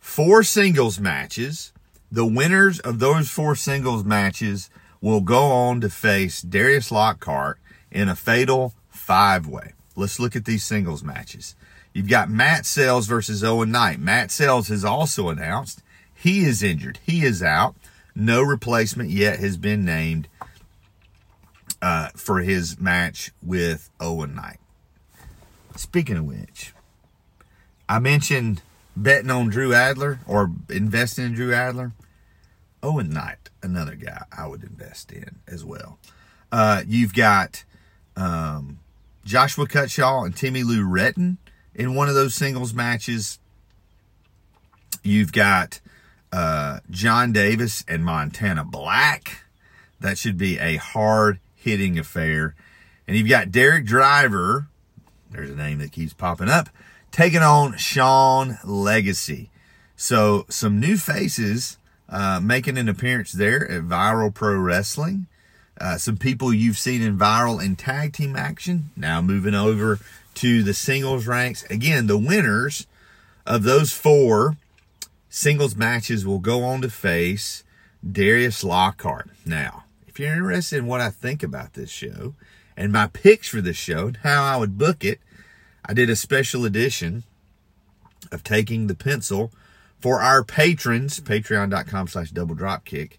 Four 0.00 0.42
singles 0.42 0.98
matches. 0.98 1.72
The 2.10 2.26
winners 2.26 2.80
of 2.80 2.98
those 2.98 3.30
four 3.30 3.54
singles 3.54 4.04
matches 4.04 4.70
will 5.00 5.20
go 5.20 5.42
on 5.44 5.80
to 5.80 5.88
face 5.88 6.42
Darius 6.42 6.90
Lockhart 6.90 7.58
in 7.90 8.08
a 8.08 8.16
fatal 8.16 8.74
five 8.88 9.46
way. 9.46 9.74
Let's 9.96 10.18
look 10.18 10.34
at 10.34 10.44
these 10.44 10.64
singles 10.64 11.04
matches. 11.04 11.54
You've 11.92 12.08
got 12.08 12.30
Matt 12.30 12.66
Sells 12.66 13.06
versus 13.06 13.42
Owen 13.42 13.70
Knight. 13.70 14.00
Matt 14.00 14.30
Sells 14.30 14.68
has 14.68 14.84
also 14.84 15.28
announced 15.28 15.82
he 16.14 16.44
is 16.44 16.62
injured. 16.62 16.98
He 17.04 17.24
is 17.24 17.42
out. 17.42 17.74
No 18.14 18.42
replacement 18.42 19.10
yet 19.10 19.38
has 19.40 19.56
been 19.56 19.84
named 19.84 20.28
uh, 21.82 22.10
for 22.14 22.40
his 22.40 22.78
match 22.78 23.32
with 23.42 23.90
Owen 24.00 24.34
Knight. 24.34 24.58
Speaking 25.90 26.18
of 26.18 26.24
which, 26.24 26.72
I 27.88 27.98
mentioned 27.98 28.62
betting 28.94 29.28
on 29.28 29.48
Drew 29.48 29.74
Adler 29.74 30.20
or 30.24 30.52
investing 30.68 31.24
in 31.24 31.34
Drew 31.34 31.52
Adler. 31.52 31.90
Owen 32.80 33.10
Knight, 33.10 33.50
another 33.60 33.96
guy 33.96 34.22
I 34.30 34.46
would 34.46 34.62
invest 34.62 35.10
in 35.10 35.40
as 35.48 35.64
well. 35.64 35.98
Uh, 36.52 36.84
you've 36.86 37.12
got 37.12 37.64
um, 38.16 38.78
Joshua 39.24 39.66
Cutshaw 39.66 40.24
and 40.24 40.36
Timmy 40.36 40.62
Lou 40.62 40.86
Retton 40.86 41.38
in 41.74 41.96
one 41.96 42.08
of 42.08 42.14
those 42.14 42.36
singles 42.36 42.72
matches. 42.72 43.40
You've 45.02 45.32
got 45.32 45.80
uh, 46.32 46.78
John 46.88 47.32
Davis 47.32 47.84
and 47.88 48.04
Montana 48.04 48.62
Black. 48.62 49.42
That 49.98 50.18
should 50.18 50.38
be 50.38 50.56
a 50.60 50.76
hard 50.76 51.40
hitting 51.56 51.98
affair. 51.98 52.54
And 53.08 53.16
you've 53.16 53.28
got 53.28 53.50
Derek 53.50 53.86
Driver. 53.86 54.68
There's 55.30 55.50
a 55.50 55.56
name 55.56 55.78
that 55.78 55.92
keeps 55.92 56.12
popping 56.12 56.48
up. 56.48 56.68
Taking 57.10 57.42
on 57.42 57.76
Sean 57.76 58.58
Legacy. 58.64 59.50
So 59.96 60.46
some 60.48 60.80
new 60.80 60.96
faces 60.96 61.78
uh, 62.08 62.40
making 62.42 62.78
an 62.78 62.88
appearance 62.88 63.32
there 63.32 63.70
at 63.70 63.82
Viral 63.82 64.34
Pro 64.34 64.56
Wrestling. 64.56 65.26
Uh, 65.80 65.96
some 65.96 66.16
people 66.16 66.52
you've 66.52 66.78
seen 66.78 67.00
in 67.00 67.18
viral 67.18 67.64
and 67.64 67.78
tag 67.78 68.12
team 68.12 68.36
action. 68.36 68.90
Now 68.96 69.20
moving 69.20 69.54
over 69.54 69.98
to 70.34 70.62
the 70.62 70.74
singles 70.74 71.26
ranks. 71.26 71.64
Again, 71.70 72.06
the 72.06 72.18
winners 72.18 72.86
of 73.46 73.62
those 73.62 73.92
four 73.92 74.56
singles 75.28 75.76
matches 75.76 76.26
will 76.26 76.38
go 76.38 76.64
on 76.64 76.82
to 76.82 76.90
face 76.90 77.64
Darius 78.08 78.62
Lockhart. 78.62 79.30
Now, 79.46 79.84
if 80.06 80.18
you're 80.18 80.32
interested 80.32 80.78
in 80.78 80.86
what 80.86 81.00
I 81.00 81.10
think 81.10 81.42
about 81.42 81.74
this 81.74 81.90
show 81.90 82.34
and 82.80 82.90
my 82.90 83.06
picks 83.06 83.46
for 83.46 83.60
this 83.60 83.76
show 83.76 84.06
and 84.06 84.16
how 84.16 84.42
I 84.42 84.56
would 84.56 84.78
book 84.78 85.04
it, 85.04 85.20
I 85.84 85.92
did 85.92 86.08
a 86.08 86.16
special 86.16 86.64
edition 86.64 87.24
of 88.32 88.42
taking 88.42 88.86
the 88.86 88.94
pencil 88.94 89.52
for 90.00 90.22
our 90.22 90.42
patrons, 90.42 91.20
patreon.com 91.20 92.08
slash 92.08 92.30
double 92.30 92.56
dropkick. 92.56 93.18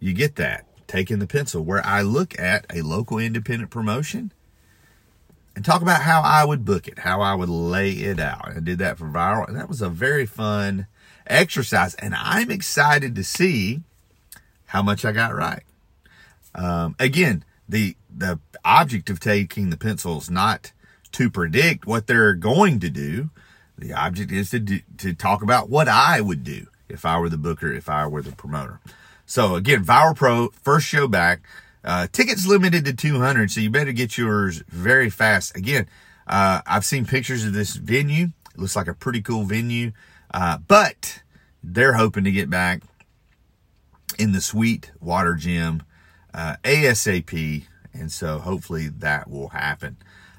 You 0.00 0.12
get 0.12 0.34
that, 0.36 0.66
taking 0.88 1.20
the 1.20 1.26
pencil, 1.28 1.62
where 1.62 1.86
I 1.86 2.02
look 2.02 2.36
at 2.36 2.66
a 2.74 2.82
local 2.82 3.18
independent 3.18 3.70
promotion 3.70 4.32
and 5.54 5.64
talk 5.64 5.82
about 5.82 6.02
how 6.02 6.22
I 6.22 6.44
would 6.44 6.64
book 6.64 6.88
it, 6.88 6.98
how 6.98 7.20
I 7.20 7.36
would 7.36 7.48
lay 7.48 7.92
it 7.92 8.18
out. 8.18 8.56
I 8.56 8.58
did 8.58 8.78
that 8.80 8.98
for 8.98 9.06
viral, 9.06 9.46
and 9.46 9.56
that 9.56 9.68
was 9.68 9.82
a 9.82 9.88
very 9.88 10.26
fun 10.26 10.88
exercise. 11.28 11.94
And 11.94 12.12
I'm 12.12 12.50
excited 12.50 13.14
to 13.14 13.22
see 13.22 13.82
how 14.66 14.82
much 14.82 15.04
I 15.04 15.12
got 15.12 15.32
right. 15.32 15.62
Um, 16.56 16.96
again, 16.98 17.44
the 17.68 17.96
the 18.14 18.40
object 18.64 19.10
of 19.10 19.20
taking 19.20 19.70
the 19.70 19.76
pencil 19.76 20.18
is 20.18 20.30
not 20.30 20.72
to 21.12 21.30
predict 21.30 21.86
what 21.86 22.06
they're 22.06 22.34
going 22.34 22.80
to 22.80 22.90
do. 22.90 23.30
The 23.78 23.92
object 23.92 24.32
is 24.32 24.50
to 24.50 24.58
do, 24.58 24.80
to 24.98 25.14
talk 25.14 25.42
about 25.42 25.68
what 25.68 25.88
I 25.88 26.20
would 26.20 26.44
do 26.44 26.66
if 26.88 27.04
I 27.04 27.18
were 27.18 27.28
the 27.28 27.38
booker, 27.38 27.72
if 27.72 27.88
I 27.88 28.06
were 28.06 28.22
the 28.22 28.32
promoter. 28.32 28.80
So 29.26 29.56
again, 29.56 29.84
Viral 29.84 30.16
Pro 30.16 30.48
first 30.62 30.86
show 30.86 31.08
back. 31.08 31.42
Uh, 31.84 32.08
tickets 32.10 32.46
limited 32.46 32.84
to 32.84 32.92
200, 32.92 33.50
so 33.50 33.60
you 33.60 33.70
better 33.70 33.92
get 33.92 34.18
yours 34.18 34.62
very 34.68 35.08
fast. 35.08 35.56
Again, 35.56 35.86
uh, 36.26 36.60
I've 36.66 36.84
seen 36.84 37.06
pictures 37.06 37.44
of 37.44 37.52
this 37.52 37.76
venue. 37.76 38.30
It 38.54 38.58
looks 38.58 38.74
like 38.74 38.88
a 38.88 38.94
pretty 38.94 39.22
cool 39.22 39.44
venue, 39.44 39.92
uh, 40.34 40.58
but 40.66 41.22
they're 41.62 41.92
hoping 41.92 42.24
to 42.24 42.32
get 42.32 42.50
back 42.50 42.82
in 44.18 44.32
the 44.32 44.40
Sweet 44.40 44.90
Water 45.00 45.34
Gym 45.34 45.82
uh, 46.36 46.56
ASAP, 46.62 47.64
and 47.92 48.12
so 48.12 48.38
hopefully 48.38 48.88
that 48.88 49.28
will 49.28 49.48
happen. 49.48 49.96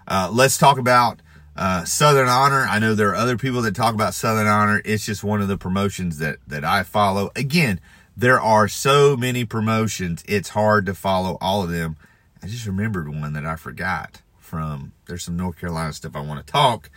Uh, 0.07 0.29
let's 0.31 0.57
talk 0.57 0.77
about 0.77 1.19
uh, 1.57 1.83
Southern 1.83 2.29
Honor. 2.29 2.67
I 2.69 2.79
know 2.79 2.93
there 2.93 3.10
are 3.10 3.15
other 3.15 3.36
people 3.36 3.62
that 3.63 3.75
talk 3.75 3.95
about 3.95 4.13
Southern 4.13 4.47
Honor. 4.47 4.81
It's 4.86 5.05
just 5.05 5.23
one 5.23 5.41
of 5.41 5.47
the 5.47 5.57
promotions 5.57 6.19
that 6.19 6.38
that 6.47 6.63
I 6.63 6.83
follow. 6.83 7.31
Again, 7.36 7.81
there 8.15 8.39
are 8.39 8.67
so 8.67 9.17
many 9.17 9.43
promotions. 9.43 10.23
It's 10.27 10.49
hard 10.49 10.86
to 10.86 10.93
follow 10.93 11.38
all 11.41 11.63
of 11.63 11.71
them. 11.71 11.97
I 12.43 12.47
just 12.47 12.67
remembered 12.67 13.10
one 13.10 13.33
that 13.33 13.45
I 13.45 13.55
forgot 13.55 14.21
from 14.38 14.93
there's 15.07 15.23
some 15.23 15.36
North 15.36 15.60
Carolina 15.60 15.91
stuff 15.93 16.15
I 16.15 16.21
want 16.21 16.45
to 16.45 16.51
talk 16.51 16.91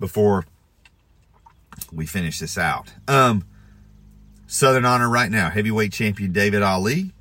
before 0.00 0.46
we 1.92 2.06
finish 2.06 2.38
this 2.38 2.56
out. 2.56 2.94
Um, 3.06 3.44
Southern 4.46 4.86
Honor 4.86 5.10
right 5.10 5.30
now, 5.30 5.50
heavyweight 5.50 5.92
champion 5.92 6.32
David 6.32 6.62
Ali, 6.62 7.12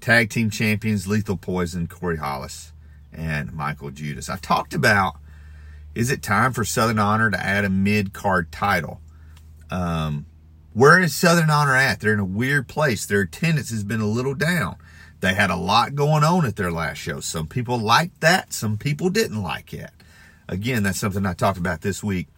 tag 0.00 0.30
team 0.30 0.50
champions 0.50 1.06
Lethal 1.06 1.36
Poison, 1.36 1.86
Corey 1.86 2.18
Hollis, 2.18 2.72
and 3.12 3.52
Michael 3.52 3.90
Judas. 3.90 4.28
I 4.28 4.36
talked 4.36 4.74
about 4.74 5.16
is 5.94 6.10
it 6.10 6.22
time 6.22 6.52
for 6.52 6.62
Southern 6.62 6.98
Honor 6.98 7.30
to 7.30 7.42
add 7.42 7.64
a 7.64 7.70
mid 7.70 8.12
card 8.12 8.52
title? 8.52 9.00
Um, 9.70 10.26
where 10.74 11.00
is 11.00 11.14
Southern 11.14 11.48
Honor 11.48 11.74
at? 11.74 12.00
They're 12.00 12.12
in 12.12 12.20
a 12.20 12.24
weird 12.24 12.68
place. 12.68 13.06
Their 13.06 13.22
attendance 13.22 13.70
has 13.70 13.82
been 13.82 14.02
a 14.02 14.06
little 14.06 14.34
down. 14.34 14.76
They 15.20 15.32
had 15.32 15.48
a 15.48 15.56
lot 15.56 15.94
going 15.94 16.22
on 16.22 16.44
at 16.44 16.56
their 16.56 16.70
last 16.70 16.98
show. 16.98 17.20
Some 17.20 17.46
people 17.46 17.78
liked 17.78 18.20
that, 18.20 18.52
some 18.52 18.76
people 18.76 19.08
didn't 19.08 19.42
like 19.42 19.72
it. 19.72 19.90
Again, 20.48 20.82
that's 20.82 21.00
something 21.00 21.24
I 21.24 21.32
talked 21.32 21.58
about 21.58 21.80
this 21.80 22.04
week 22.04 22.28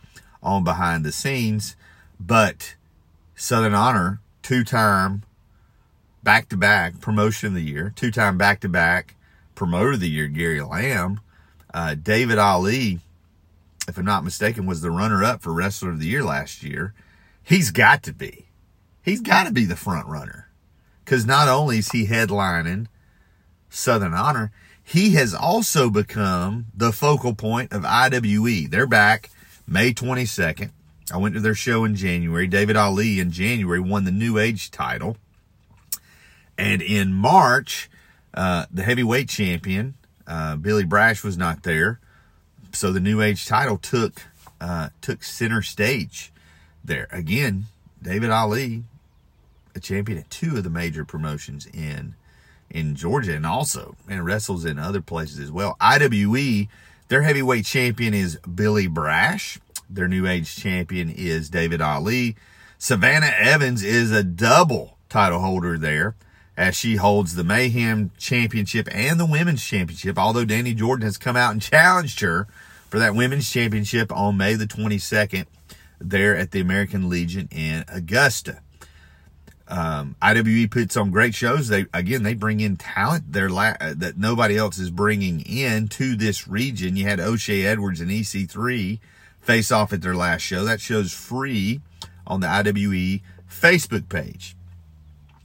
on 0.40 0.62
behind 0.62 1.04
the 1.04 1.10
scenes. 1.10 1.74
But 2.20 2.76
Southern 3.34 3.74
Honor, 3.74 4.20
two 4.42 4.62
time 4.62 5.24
back 6.22 6.48
to 6.48 6.56
back 6.56 7.00
promotion 7.00 7.48
of 7.48 7.54
the 7.54 7.62
year, 7.62 7.92
two 7.94 8.10
time 8.10 8.38
back 8.38 8.60
to 8.60 8.68
back 8.68 9.14
promoter 9.54 9.92
of 9.92 10.00
the 10.00 10.08
year, 10.08 10.28
Gary 10.28 10.60
Lamb. 10.60 11.20
Uh, 11.74 11.94
David 11.94 12.38
Ali, 12.38 13.00
if 13.86 13.98
I'm 13.98 14.04
not 14.04 14.24
mistaken, 14.24 14.66
was 14.66 14.80
the 14.80 14.90
runner 14.90 15.24
up 15.24 15.42
for 15.42 15.52
Wrestler 15.52 15.90
of 15.90 16.00
the 16.00 16.06
Year 16.06 16.22
last 16.22 16.62
year. 16.62 16.94
He's 17.42 17.70
got 17.70 18.02
to 18.04 18.12
be. 18.12 18.46
He's 19.02 19.20
got 19.20 19.46
to 19.46 19.52
be 19.52 19.64
the 19.64 19.76
front 19.76 20.06
runner. 20.06 20.48
Because 21.04 21.26
not 21.26 21.48
only 21.48 21.78
is 21.78 21.90
he 21.90 22.06
headlining 22.06 22.86
Southern 23.70 24.14
Honor, 24.14 24.52
he 24.82 25.14
has 25.14 25.34
also 25.34 25.90
become 25.90 26.66
the 26.74 26.92
focal 26.92 27.34
point 27.34 27.72
of 27.72 27.84
IWE. 27.84 28.68
They're 28.70 28.86
back 28.86 29.30
May 29.66 29.92
22nd. 29.92 30.70
I 31.12 31.16
went 31.16 31.34
to 31.34 31.40
their 31.40 31.54
show 31.54 31.84
in 31.84 31.94
January. 31.94 32.46
David 32.46 32.76
Ali 32.76 33.18
in 33.18 33.30
January 33.30 33.80
won 33.80 34.04
the 34.04 34.10
New 34.10 34.38
Age 34.38 34.70
title. 34.70 35.16
And 36.58 36.82
in 36.82 37.14
March, 37.14 37.88
uh, 38.34 38.66
the 38.72 38.82
heavyweight 38.82 39.28
champion, 39.28 39.94
uh, 40.26 40.56
Billy 40.56 40.84
Brash, 40.84 41.22
was 41.22 41.38
not 41.38 41.62
there. 41.62 42.00
So 42.72 42.92
the 42.92 43.00
New 43.00 43.22
Age 43.22 43.46
title 43.46 43.78
took 43.78 44.22
uh, 44.60 44.88
took 45.00 45.22
center 45.22 45.62
stage 45.62 46.32
there. 46.84 47.06
Again, 47.12 47.66
David 48.02 48.30
Ali, 48.30 48.82
a 49.74 49.80
champion 49.80 50.18
at 50.18 50.30
two 50.30 50.56
of 50.56 50.64
the 50.64 50.70
major 50.70 51.04
promotions 51.04 51.66
in 51.66 52.14
in 52.68 52.96
Georgia 52.96 53.34
and 53.34 53.46
also 53.46 53.96
and 54.08 54.24
wrestles 54.26 54.64
in 54.64 54.78
other 54.78 55.00
places 55.00 55.38
as 55.38 55.52
well. 55.52 55.76
IWE, 55.80 56.68
their 57.06 57.22
heavyweight 57.22 57.64
champion 57.64 58.12
is 58.12 58.36
Billy 58.38 58.88
Brash. 58.88 59.58
Their 59.88 60.08
new 60.08 60.26
age 60.26 60.54
champion 60.56 61.08
is 61.08 61.48
David 61.48 61.80
Ali. 61.80 62.36
Savannah 62.78 63.32
Evans 63.38 63.82
is 63.82 64.10
a 64.10 64.22
double 64.22 64.98
title 65.08 65.40
holder 65.40 65.78
there 65.78 66.14
as 66.58 66.74
she 66.74 66.96
holds 66.96 67.36
the 67.36 67.44
Mayhem 67.44 68.10
Championship 68.18 68.88
and 68.90 69.18
the 69.18 69.24
Women's 69.24 69.64
Championship, 69.64 70.18
although 70.18 70.44
Danny 70.44 70.74
Jordan 70.74 71.04
has 71.06 71.16
come 71.16 71.36
out 71.36 71.52
and 71.52 71.62
challenged 71.62 72.18
her 72.18 72.48
for 72.90 72.98
that 72.98 73.14
Women's 73.14 73.48
Championship 73.48 74.10
on 74.10 74.36
May 74.36 74.54
the 74.54 74.66
22nd 74.66 75.46
there 76.00 76.36
at 76.36 76.50
the 76.50 76.60
American 76.60 77.08
Legion 77.08 77.48
in 77.52 77.84
Augusta. 77.86 78.60
Um, 79.68 80.16
IWE 80.20 80.66
puts 80.66 80.96
on 80.96 81.12
great 81.12 81.34
shows. 81.34 81.68
They 81.68 81.86
again 81.94 82.22
they 82.24 82.34
bring 82.34 82.58
in 82.58 82.76
talent 82.76 83.32
they 83.32 83.46
la- 83.46 83.76
that 83.78 84.14
nobody 84.16 84.56
else 84.56 84.78
is 84.78 84.90
bringing 84.90 85.42
in 85.42 85.86
to 85.88 86.16
this 86.16 86.48
region. 86.48 86.96
You 86.96 87.04
had 87.04 87.20
O'Shea 87.20 87.66
Edwards 87.66 88.00
and 88.00 88.10
EC3 88.10 88.98
face 89.40 89.70
off 89.70 89.92
at 89.92 90.02
their 90.02 90.16
last 90.16 90.40
show. 90.40 90.64
That 90.64 90.80
show's 90.80 91.12
free 91.12 91.82
on 92.26 92.40
the 92.40 92.48
IWE 92.48 93.20
Facebook 93.48 94.08
page. 94.08 94.56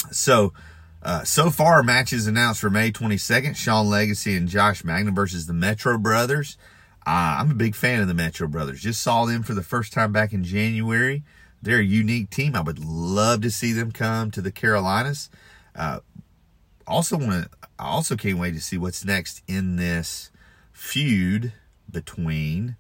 So 0.10 0.54
uh, 1.03 1.23
so 1.25 1.49
far, 1.49 1.83
matches 1.83 2.27
announced 2.27 2.61
for 2.61 2.69
May 2.69 2.91
22nd: 2.91 3.57
Sean 3.57 3.89
Legacy 3.89 4.37
and 4.37 4.47
Josh 4.47 4.83
Magnum 4.83 5.13
versus 5.13 5.47
the 5.47 5.53
Metro 5.53 5.97
Brothers. 5.97 6.57
Uh, 7.05 7.37
I'm 7.39 7.51
a 7.51 7.55
big 7.55 7.75
fan 7.75 7.99
of 7.99 8.07
the 8.07 8.13
Metro 8.13 8.47
Brothers. 8.47 8.81
Just 8.81 9.03
saw 9.03 9.25
them 9.25 9.43
for 9.43 9.53
the 9.53 9.63
first 9.63 9.91
time 9.91 10.13
back 10.13 10.31
in 10.31 10.45
January. 10.45 11.23
They're 11.61 11.79
a 11.79 11.83
unique 11.83 12.29
team. 12.29 12.55
I 12.55 12.61
would 12.61 12.83
love 12.83 13.41
to 13.41 13.51
see 13.51 13.73
them 13.73 13.91
come 13.91 14.31
to 14.31 14.41
the 14.41 14.51
Carolinas. 14.51 15.29
Uh, 15.75 15.99
also 16.87 17.17
want 17.17 17.43
to. 17.43 17.49
I 17.77 17.87
also 17.87 18.15
can't 18.15 18.37
wait 18.39 18.53
to 18.53 18.61
see 18.61 18.77
what's 18.77 19.03
next 19.03 19.41
in 19.45 19.75
this 19.75 20.31
feud 20.71 21.51
between 21.91 22.77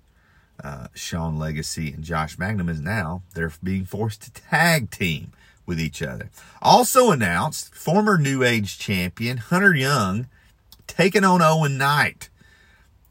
uh, 0.63 0.87
Sean 0.93 1.37
Legacy 1.37 1.91
and 1.91 2.03
Josh 2.03 2.37
Magnum. 2.37 2.69
Is 2.69 2.79
now 2.79 3.23
they're 3.33 3.51
being 3.61 3.83
forced 3.83 4.21
to 4.23 4.31
tag 4.31 4.91
team 4.91 5.33
with 5.65 5.79
each 5.79 6.01
other. 6.01 6.29
Also 6.61 7.11
announced, 7.11 7.73
former 7.73 8.17
New 8.17 8.43
Age 8.43 8.77
champion 8.77 9.37
Hunter 9.37 9.73
Young 9.73 10.27
taking 10.87 11.23
on 11.23 11.41
Owen 11.41 11.77
Knight. 11.77 12.29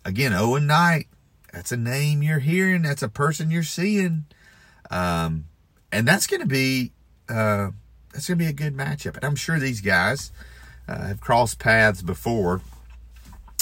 Again, 0.04 0.32
Owen 0.32 0.66
Knight, 0.66 1.08
that's 1.52 1.72
a 1.72 1.76
name 1.76 2.22
you're 2.22 2.40
hearing, 2.40 2.82
that's 2.82 3.02
a 3.02 3.08
person 3.08 3.50
you're 3.50 3.62
seeing. 3.62 4.24
Um, 4.90 5.46
and 5.90 6.06
that's 6.06 6.26
going 6.26 6.40
to 6.40 6.46
be 6.46 6.92
uh, 7.28 7.70
that's 8.12 8.28
going 8.28 8.38
to 8.38 8.44
be 8.44 8.50
a 8.50 8.52
good 8.52 8.76
matchup. 8.76 9.16
And 9.16 9.24
I'm 9.24 9.36
sure 9.36 9.58
these 9.58 9.80
guys 9.80 10.32
uh, 10.86 11.06
have 11.06 11.20
crossed 11.20 11.58
paths 11.58 12.02
before 12.02 12.60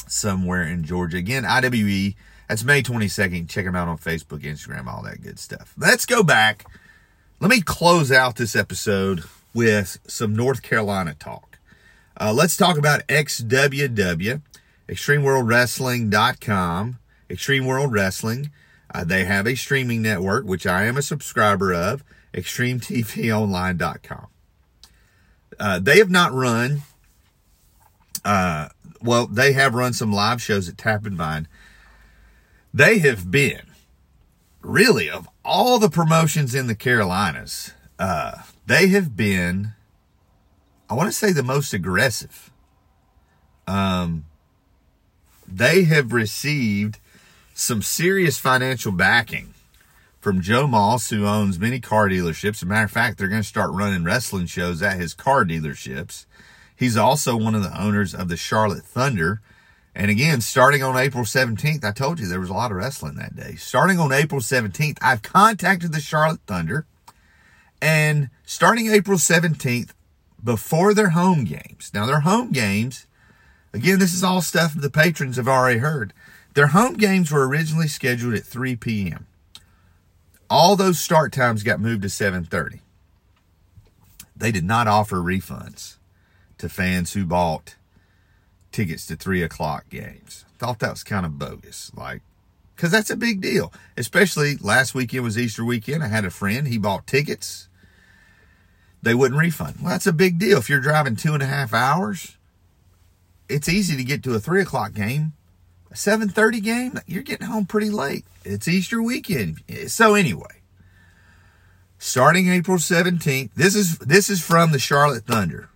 somewhere 0.08 0.62
in 0.62 0.84
Georgia. 0.84 1.18
Again, 1.18 1.44
IWE, 1.44 2.14
that's 2.48 2.64
May 2.64 2.82
22nd. 2.82 3.48
Check 3.48 3.64
them 3.64 3.76
out 3.76 3.88
on 3.88 3.98
Facebook, 3.98 4.40
Instagram, 4.40 4.86
all 4.86 5.02
that 5.02 5.22
good 5.22 5.38
stuff. 5.38 5.72
Let's 5.78 6.04
go 6.04 6.22
back 6.22 6.64
let 7.40 7.50
me 7.50 7.62
close 7.62 8.12
out 8.12 8.36
this 8.36 8.54
episode 8.54 9.24
with 9.54 9.98
some 10.06 10.36
North 10.36 10.62
Carolina 10.62 11.14
talk. 11.18 11.50
Uh, 12.20 12.34
let's 12.34 12.54
talk 12.54 12.76
about 12.76 13.06
XWW, 13.08 14.42
ExtremeWorldWrestling.com, 14.88 16.98
Extreme 17.30 17.64
World 17.64 17.92
Wrestling. 17.92 18.50
Uh, 18.92 19.04
they 19.04 19.24
have 19.24 19.46
a 19.46 19.54
streaming 19.54 20.02
network, 20.02 20.44
which 20.44 20.66
I 20.66 20.84
am 20.84 20.98
a 20.98 21.02
subscriber 21.02 21.72
of, 21.72 22.04
ExtremeTVOnline.com. 22.34 24.26
Uh, 25.58 25.78
they 25.78 25.96
have 25.96 26.10
not 26.10 26.34
run, 26.34 26.82
uh, 28.22 28.68
well, 29.00 29.26
they 29.26 29.54
have 29.54 29.74
run 29.74 29.94
some 29.94 30.12
live 30.12 30.42
shows 30.42 30.68
at 30.68 30.76
Tap 30.76 31.06
and 31.06 31.16
Vine. 31.16 31.48
They 32.74 32.98
have 32.98 33.30
been 33.30 33.62
really 34.60 35.08
of 35.08 35.26
all 35.50 35.80
the 35.80 35.90
promotions 35.90 36.54
in 36.54 36.68
the 36.68 36.76
Carolinas, 36.76 37.72
uh, 37.98 38.42
they 38.66 38.86
have 38.88 39.16
been, 39.16 39.72
I 40.88 40.94
want 40.94 41.08
to 41.08 41.12
say, 41.12 41.32
the 41.32 41.42
most 41.42 41.74
aggressive. 41.74 42.52
Um, 43.66 44.26
they 45.48 45.82
have 45.82 46.12
received 46.12 47.00
some 47.52 47.82
serious 47.82 48.38
financial 48.38 48.92
backing 48.92 49.54
from 50.20 50.40
Joe 50.40 50.68
Moss, 50.68 51.10
who 51.10 51.26
owns 51.26 51.58
many 51.58 51.80
car 51.80 52.08
dealerships. 52.08 52.58
As 52.58 52.62
a 52.62 52.66
matter 52.66 52.84
of 52.84 52.92
fact, 52.92 53.18
they're 53.18 53.26
going 53.26 53.42
to 53.42 53.48
start 53.48 53.72
running 53.72 54.04
wrestling 54.04 54.46
shows 54.46 54.80
at 54.82 55.00
his 55.00 55.14
car 55.14 55.44
dealerships. 55.44 56.26
He's 56.76 56.96
also 56.96 57.36
one 57.36 57.56
of 57.56 57.64
the 57.64 57.76
owners 57.82 58.14
of 58.14 58.28
the 58.28 58.36
Charlotte 58.36 58.84
Thunder, 58.84 59.40
and 59.94 60.10
again, 60.10 60.40
starting 60.40 60.82
on 60.82 60.96
April 60.96 61.24
17th, 61.24 61.84
I 61.84 61.90
told 61.90 62.20
you 62.20 62.26
there 62.26 62.40
was 62.40 62.50
a 62.50 62.54
lot 62.54 62.70
of 62.70 62.76
wrestling 62.76 63.16
that 63.16 63.34
day. 63.34 63.56
Starting 63.56 63.98
on 63.98 64.12
April 64.12 64.40
17th, 64.40 64.98
I've 65.02 65.22
contacted 65.22 65.92
the 65.92 66.00
Charlotte 66.00 66.40
Thunder. 66.46 66.86
And 67.82 68.30
starting 68.44 68.90
April 68.90 69.18
17th, 69.18 69.90
before 70.42 70.94
their 70.94 71.10
home 71.10 71.44
games, 71.44 71.90
now 71.92 72.06
their 72.06 72.20
home 72.20 72.52
games, 72.52 73.06
again, 73.72 73.98
this 73.98 74.14
is 74.14 74.24
all 74.24 74.42
stuff 74.42 74.74
the 74.74 74.90
patrons 74.90 75.36
have 75.36 75.48
already 75.48 75.80
heard. 75.80 76.12
Their 76.54 76.68
home 76.68 76.94
games 76.94 77.30
were 77.30 77.46
originally 77.46 77.88
scheduled 77.88 78.34
at 78.34 78.44
3 78.44 78.76
p.m. 78.76 79.26
All 80.48 80.76
those 80.76 80.98
start 80.98 81.32
times 81.32 81.62
got 81.62 81.80
moved 81.80 82.02
to 82.02 82.08
7:30. 82.08 82.80
They 84.36 84.50
did 84.50 84.64
not 84.64 84.88
offer 84.88 85.16
refunds 85.16 85.96
to 86.58 86.68
fans 86.68 87.12
who 87.12 87.24
bought 87.24 87.76
tickets 88.72 89.06
to 89.06 89.16
three 89.16 89.42
o'clock 89.42 89.88
games. 89.90 90.44
Thought 90.58 90.78
that 90.80 90.90
was 90.90 91.04
kind 91.04 91.26
of 91.26 91.38
bogus. 91.38 91.90
Like, 91.94 92.22
because 92.76 92.90
that's 92.90 93.10
a 93.10 93.16
big 93.16 93.40
deal. 93.40 93.72
Especially 93.96 94.56
last 94.56 94.94
weekend 94.94 95.24
was 95.24 95.38
Easter 95.38 95.64
weekend. 95.64 96.02
I 96.02 96.08
had 96.08 96.24
a 96.24 96.30
friend, 96.30 96.66
he 96.66 96.78
bought 96.78 97.06
tickets. 97.06 97.68
They 99.02 99.14
wouldn't 99.14 99.40
refund. 99.40 99.76
Well, 99.80 99.90
that's 99.90 100.06
a 100.06 100.12
big 100.12 100.38
deal. 100.38 100.58
If 100.58 100.68
you're 100.68 100.80
driving 100.80 101.16
two 101.16 101.34
and 101.34 101.42
a 101.42 101.46
half 101.46 101.72
hours, 101.72 102.36
it's 103.48 103.68
easy 103.68 103.96
to 103.96 104.04
get 104.04 104.22
to 104.24 104.34
a 104.34 104.40
three 104.40 104.62
o'clock 104.62 104.92
game. 104.92 105.32
A 105.90 105.94
7:30 105.94 106.62
game, 106.62 107.00
you're 107.06 107.22
getting 107.22 107.48
home 107.48 107.66
pretty 107.66 107.90
late. 107.90 108.24
It's 108.44 108.68
Easter 108.68 109.02
weekend. 109.02 109.60
So 109.88 110.14
anyway, 110.14 110.60
starting 111.98 112.48
April 112.48 112.78
17th, 112.78 113.50
this 113.56 113.74
is 113.74 113.98
this 113.98 114.30
is 114.30 114.40
from 114.40 114.70
the 114.70 114.78
Charlotte 114.78 115.24
Thunder 115.24 115.68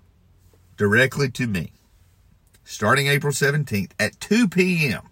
directly 0.76 1.30
to 1.30 1.46
me 1.46 1.72
starting 2.64 3.06
April 3.06 3.32
17th 3.32 3.92
at 3.98 4.18
2 4.20 4.48
p.m. 4.48 5.02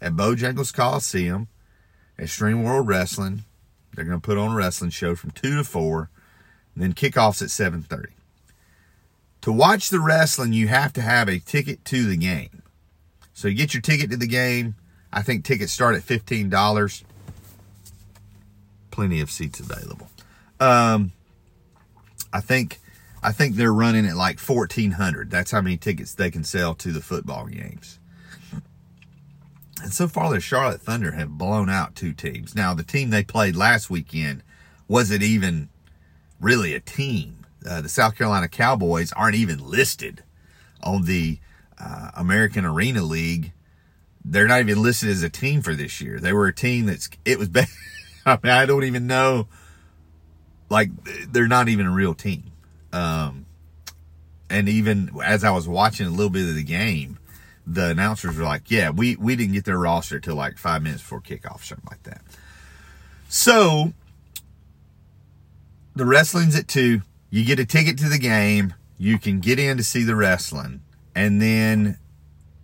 at 0.00 0.12
Bojangles 0.12 0.72
Coliseum, 0.72 1.48
Extreme 2.18 2.62
World 2.62 2.88
Wrestling. 2.88 3.44
They're 3.94 4.04
going 4.04 4.20
to 4.20 4.24
put 4.24 4.38
on 4.38 4.52
a 4.52 4.54
wrestling 4.54 4.90
show 4.90 5.14
from 5.14 5.32
2 5.32 5.56
to 5.58 5.64
4, 5.64 6.10
and 6.74 6.82
then 6.82 6.92
kickoffs 6.92 7.42
at 7.42 7.48
7.30. 7.48 8.06
To 9.42 9.52
watch 9.52 9.90
the 9.90 10.00
wrestling, 10.00 10.52
you 10.52 10.68
have 10.68 10.92
to 10.92 11.02
have 11.02 11.28
a 11.28 11.38
ticket 11.38 11.84
to 11.86 12.06
the 12.06 12.16
game. 12.16 12.62
So 13.32 13.48
you 13.48 13.54
get 13.54 13.74
your 13.74 13.80
ticket 13.80 14.10
to 14.10 14.16
the 14.16 14.26
game. 14.26 14.76
I 15.12 15.22
think 15.22 15.44
tickets 15.44 15.72
start 15.72 15.96
at 15.96 16.02
$15. 16.02 17.04
Plenty 18.90 19.20
of 19.20 19.30
seats 19.30 19.58
available. 19.58 20.08
Um, 20.60 21.12
I 22.32 22.40
think 22.40 22.78
I 23.22 23.32
think 23.32 23.56
they're 23.56 23.72
running 23.72 24.06
at 24.06 24.16
like 24.16 24.40
1400. 24.40 25.30
That's 25.30 25.50
how 25.50 25.60
many 25.60 25.76
tickets 25.76 26.14
they 26.14 26.30
can 26.30 26.44
sell 26.44 26.74
to 26.76 26.90
the 26.90 27.02
football 27.02 27.46
games. 27.46 27.98
And 29.82 29.92
so 29.92 30.08
far, 30.08 30.30
the 30.30 30.40
Charlotte 30.40 30.80
Thunder 30.80 31.12
have 31.12 31.30
blown 31.30 31.70
out 31.70 31.94
two 31.94 32.12
teams. 32.12 32.54
Now, 32.54 32.74
the 32.74 32.82
team 32.82 33.10
they 33.10 33.24
played 33.24 33.56
last 33.56 33.88
weekend 33.88 34.42
wasn't 34.88 35.22
even 35.22 35.68
really 36.38 36.74
a 36.74 36.80
team. 36.80 37.46
Uh, 37.66 37.80
the 37.80 37.88
South 37.88 38.16
Carolina 38.16 38.48
Cowboys 38.48 39.12
aren't 39.12 39.36
even 39.36 39.58
listed 39.58 40.22
on 40.82 41.04
the 41.04 41.38
uh, 41.78 42.10
American 42.14 42.64
Arena 42.64 43.02
League. 43.02 43.52
They're 44.24 44.48
not 44.48 44.60
even 44.60 44.82
listed 44.82 45.08
as 45.08 45.22
a 45.22 45.30
team 45.30 45.62
for 45.62 45.74
this 45.74 46.00
year. 46.00 46.18
They 46.20 46.32
were 46.32 46.46
a 46.46 46.54
team 46.54 46.86
that's, 46.86 47.08
it 47.24 47.38
was, 47.38 47.48
I 48.26 48.38
mean, 48.42 48.52
I 48.52 48.66
don't 48.66 48.84
even 48.84 49.06
know. 49.06 49.48
Like, 50.68 50.90
they're 51.30 51.48
not 51.48 51.68
even 51.68 51.86
a 51.86 51.90
real 51.90 52.14
team. 52.14 52.52
Um, 52.92 53.46
and 54.48 54.68
even 54.68 55.10
as 55.24 55.44
I 55.44 55.50
was 55.50 55.68
watching 55.68 56.06
a 56.06 56.10
little 56.10 56.30
bit 56.30 56.48
of 56.48 56.54
the 56.54 56.64
game, 56.64 57.18
the 57.66 57.90
announcers 57.90 58.36
were 58.36 58.44
like, 58.44 58.70
yeah, 58.70 58.90
we, 58.90 59.16
we 59.16 59.36
didn't 59.36 59.52
get 59.52 59.64
their 59.64 59.78
roster 59.78 60.18
till 60.18 60.34
like 60.34 60.58
five 60.58 60.82
minutes 60.82 61.02
before 61.02 61.20
kickoff, 61.20 61.62
something 61.62 61.86
like 61.88 62.02
that. 62.02 62.22
So 63.28 63.92
the 65.94 66.04
wrestling's 66.04 66.56
at 66.56 66.66
two. 66.66 67.02
You 67.30 67.44
get 67.44 67.60
a 67.60 67.64
ticket 67.64 67.96
to 67.98 68.08
the 68.08 68.18
game. 68.18 68.74
You 68.98 69.18
can 69.18 69.38
get 69.38 69.58
in 69.58 69.76
to 69.76 69.84
see 69.84 70.02
the 70.02 70.16
wrestling 70.16 70.82
and 71.14 71.40
then 71.40 71.98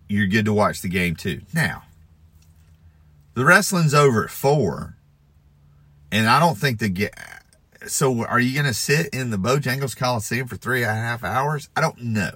you're 0.09 0.27
good 0.27 0.45
to 0.45 0.53
watch 0.53 0.81
the 0.81 0.89
game 0.89 1.15
too. 1.15 1.41
Now, 1.53 1.83
the 3.33 3.45
wrestling's 3.45 3.93
over 3.93 4.25
at 4.25 4.29
four 4.29 4.97
and 6.11 6.27
I 6.27 6.39
don't 6.39 6.57
think 6.57 6.79
the 6.79 6.89
so 7.87 8.25
are 8.25 8.39
you 8.39 8.53
going 8.53 8.65
to 8.65 8.73
sit 8.73 9.07
in 9.13 9.29
the 9.29 9.37
Bojangles 9.37 9.95
Coliseum 9.95 10.47
for 10.47 10.55
three 10.55 10.83
and 10.83 10.91
a 10.91 10.95
half 10.95 11.23
hours? 11.23 11.69
I 11.75 11.81
don't 11.81 12.01
know. 12.01 12.31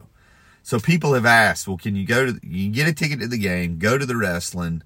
So 0.64 0.80
people 0.80 1.14
have 1.14 1.26
asked, 1.26 1.68
well, 1.68 1.78
can 1.78 1.96
you 1.96 2.06
go 2.06 2.28
to, 2.28 2.40
you 2.44 2.70
get 2.70 2.88
a 2.88 2.94
ticket 2.94 3.20
to 3.22 3.28
the 3.28 3.38
game, 3.38 3.80
go 3.80 3.98
to 3.98 4.06
the 4.06 4.16
wrestling, 4.16 4.84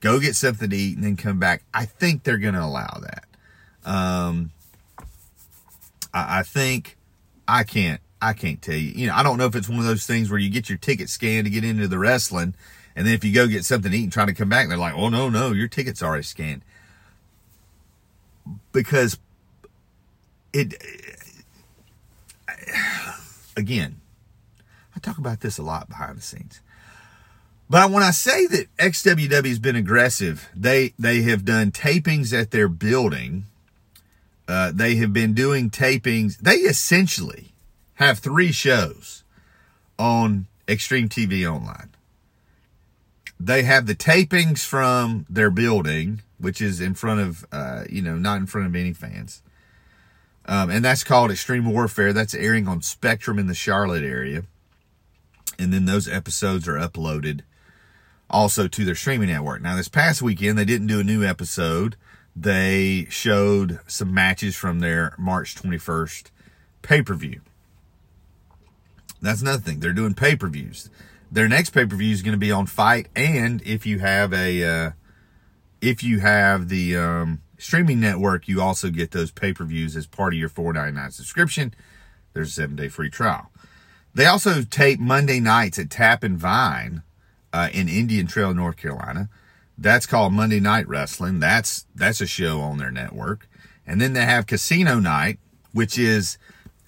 go 0.00 0.18
get 0.20 0.36
something 0.36 0.70
to 0.70 0.76
eat, 0.76 0.96
and 0.96 1.04
then 1.04 1.16
come 1.16 1.38
back. 1.38 1.62
I 1.74 1.84
think 1.84 2.22
they're 2.22 2.38
going 2.38 2.54
to 2.54 2.64
allow 2.64 3.00
that. 3.02 3.24
Um, 3.84 4.50
I, 6.14 6.40
I 6.40 6.42
think 6.42 6.96
I 7.46 7.64
can't, 7.64 8.00
I 8.20 8.32
can't 8.32 8.60
tell 8.60 8.74
you. 8.74 8.92
You 8.94 9.06
know, 9.08 9.14
I 9.14 9.22
don't 9.22 9.38
know 9.38 9.46
if 9.46 9.54
it's 9.54 9.68
one 9.68 9.78
of 9.78 9.84
those 9.84 10.06
things 10.06 10.30
where 10.30 10.40
you 10.40 10.50
get 10.50 10.68
your 10.68 10.78
ticket 10.78 11.08
scanned 11.08 11.44
to 11.44 11.50
get 11.50 11.64
into 11.64 11.88
the 11.88 11.98
wrestling, 11.98 12.54
and 12.96 13.06
then 13.06 13.14
if 13.14 13.22
you 13.22 13.32
go 13.32 13.46
get 13.46 13.64
something 13.64 13.92
to 13.92 13.98
eat 13.98 14.04
and 14.04 14.12
try 14.12 14.26
to 14.26 14.34
come 14.34 14.48
back, 14.48 14.68
they're 14.68 14.78
like, 14.78 14.94
oh 14.94 15.08
no, 15.08 15.28
no, 15.28 15.52
your 15.52 15.68
ticket's 15.68 16.02
already 16.02 16.24
scanned. 16.24 16.62
Because 18.72 19.18
it, 20.52 20.74
again, 23.56 24.00
I 24.96 25.00
talk 25.00 25.18
about 25.18 25.40
this 25.40 25.58
a 25.58 25.62
lot 25.62 25.88
behind 25.88 26.18
the 26.18 26.22
scenes. 26.22 26.60
But 27.70 27.90
when 27.90 28.02
I 28.02 28.12
say 28.12 28.46
that 28.46 28.74
XWW 28.78 29.46
has 29.46 29.58
been 29.58 29.76
aggressive, 29.76 30.48
they 30.56 30.94
they 30.98 31.22
have 31.22 31.44
done 31.44 31.70
tapings 31.70 32.32
at 32.32 32.50
their 32.50 32.68
building. 32.68 33.44
Uh, 34.46 34.72
they 34.74 34.96
have 34.96 35.12
been 35.12 35.34
doing 35.34 35.68
tapings. 35.68 36.38
They 36.38 36.54
essentially 36.54 37.52
have 37.96 38.18
three 38.18 38.52
shows 38.52 39.22
on 39.98 40.46
Extreme 40.66 41.10
TV 41.10 41.46
Online. 41.46 41.90
They 43.38 43.64
have 43.64 43.86
the 43.86 43.94
tapings 43.94 44.64
from 44.64 45.26
their 45.28 45.50
building, 45.50 46.22
which 46.38 46.62
is 46.62 46.80
in 46.80 46.94
front 46.94 47.20
of, 47.20 47.46
uh, 47.52 47.84
you 47.88 48.00
know, 48.00 48.16
not 48.16 48.38
in 48.38 48.46
front 48.46 48.66
of 48.66 48.74
any 48.74 48.92
fans. 48.94 49.42
Um, 50.48 50.70
and 50.70 50.82
that's 50.82 51.04
called 51.04 51.30
Extreme 51.30 51.70
Warfare. 51.70 52.14
That's 52.14 52.34
airing 52.34 52.66
on 52.66 52.80
Spectrum 52.80 53.38
in 53.38 53.46
the 53.46 53.54
Charlotte 53.54 54.02
area. 54.02 54.44
And 55.58 55.72
then 55.72 55.84
those 55.84 56.08
episodes 56.08 56.66
are 56.66 56.78
uploaded 56.78 57.42
also 58.30 58.66
to 58.66 58.84
their 58.84 58.94
streaming 58.94 59.28
network. 59.28 59.60
Now, 59.60 59.76
this 59.76 59.88
past 59.88 60.22
weekend, 60.22 60.58
they 60.58 60.64
didn't 60.64 60.86
do 60.86 61.00
a 61.00 61.04
new 61.04 61.22
episode. 61.22 61.96
They 62.34 63.06
showed 63.10 63.80
some 63.86 64.14
matches 64.14 64.56
from 64.56 64.80
their 64.80 65.14
March 65.18 65.54
21st 65.54 66.30
pay 66.80 67.02
per 67.02 67.14
view. 67.14 67.42
That's 69.20 69.42
another 69.42 69.58
thing. 69.58 69.80
They're 69.80 69.92
doing 69.92 70.14
pay 70.14 70.34
per 70.34 70.48
views. 70.48 70.88
Their 71.30 71.48
next 71.48 71.70
pay 71.70 71.84
per 71.84 71.96
view 71.96 72.12
is 72.12 72.22
going 72.22 72.32
to 72.32 72.38
be 72.38 72.52
on 72.52 72.66
FITE, 72.66 73.08
and 73.14 73.60
if 73.62 73.84
you 73.84 73.98
have 73.98 74.32
a, 74.32 74.64
uh, 74.64 74.90
if 75.82 76.02
you 76.02 76.20
have 76.20 76.68
the 76.68 76.96
um, 76.96 77.42
streaming 77.58 78.00
network, 78.00 78.48
you 78.48 78.62
also 78.62 78.90
get 78.90 79.10
those 79.10 79.30
pay 79.30 79.52
per 79.52 79.64
views 79.64 79.96
as 79.96 80.06
part 80.06 80.32
of 80.32 80.38
your 80.38 80.48
four 80.48 80.72
ninety 80.72 80.92
nine 80.92 81.10
subscription. 81.10 81.74
There's 82.32 82.48
a 82.48 82.52
seven 82.52 82.76
day 82.76 82.88
free 82.88 83.10
trial. 83.10 83.50
They 84.14 84.26
also 84.26 84.62
tape 84.62 84.98
Monday 84.98 85.40
nights 85.40 85.78
at 85.78 85.90
Tap 85.90 86.24
and 86.24 86.38
Vine 86.38 87.02
uh, 87.52 87.68
in 87.72 87.88
Indian 87.88 88.26
Trail, 88.26 88.54
North 88.54 88.76
Carolina. 88.76 89.28
That's 89.76 90.06
called 90.06 90.32
Monday 90.32 90.60
Night 90.60 90.88
Wrestling. 90.88 91.40
That's 91.40 91.86
that's 91.94 92.20
a 92.20 92.26
show 92.26 92.60
on 92.60 92.78
their 92.78 92.90
network. 92.90 93.48
And 93.86 94.00
then 94.00 94.12
they 94.12 94.24
have 94.24 94.46
Casino 94.46 94.98
Night, 94.98 95.38
which 95.72 95.98
is 95.98 96.36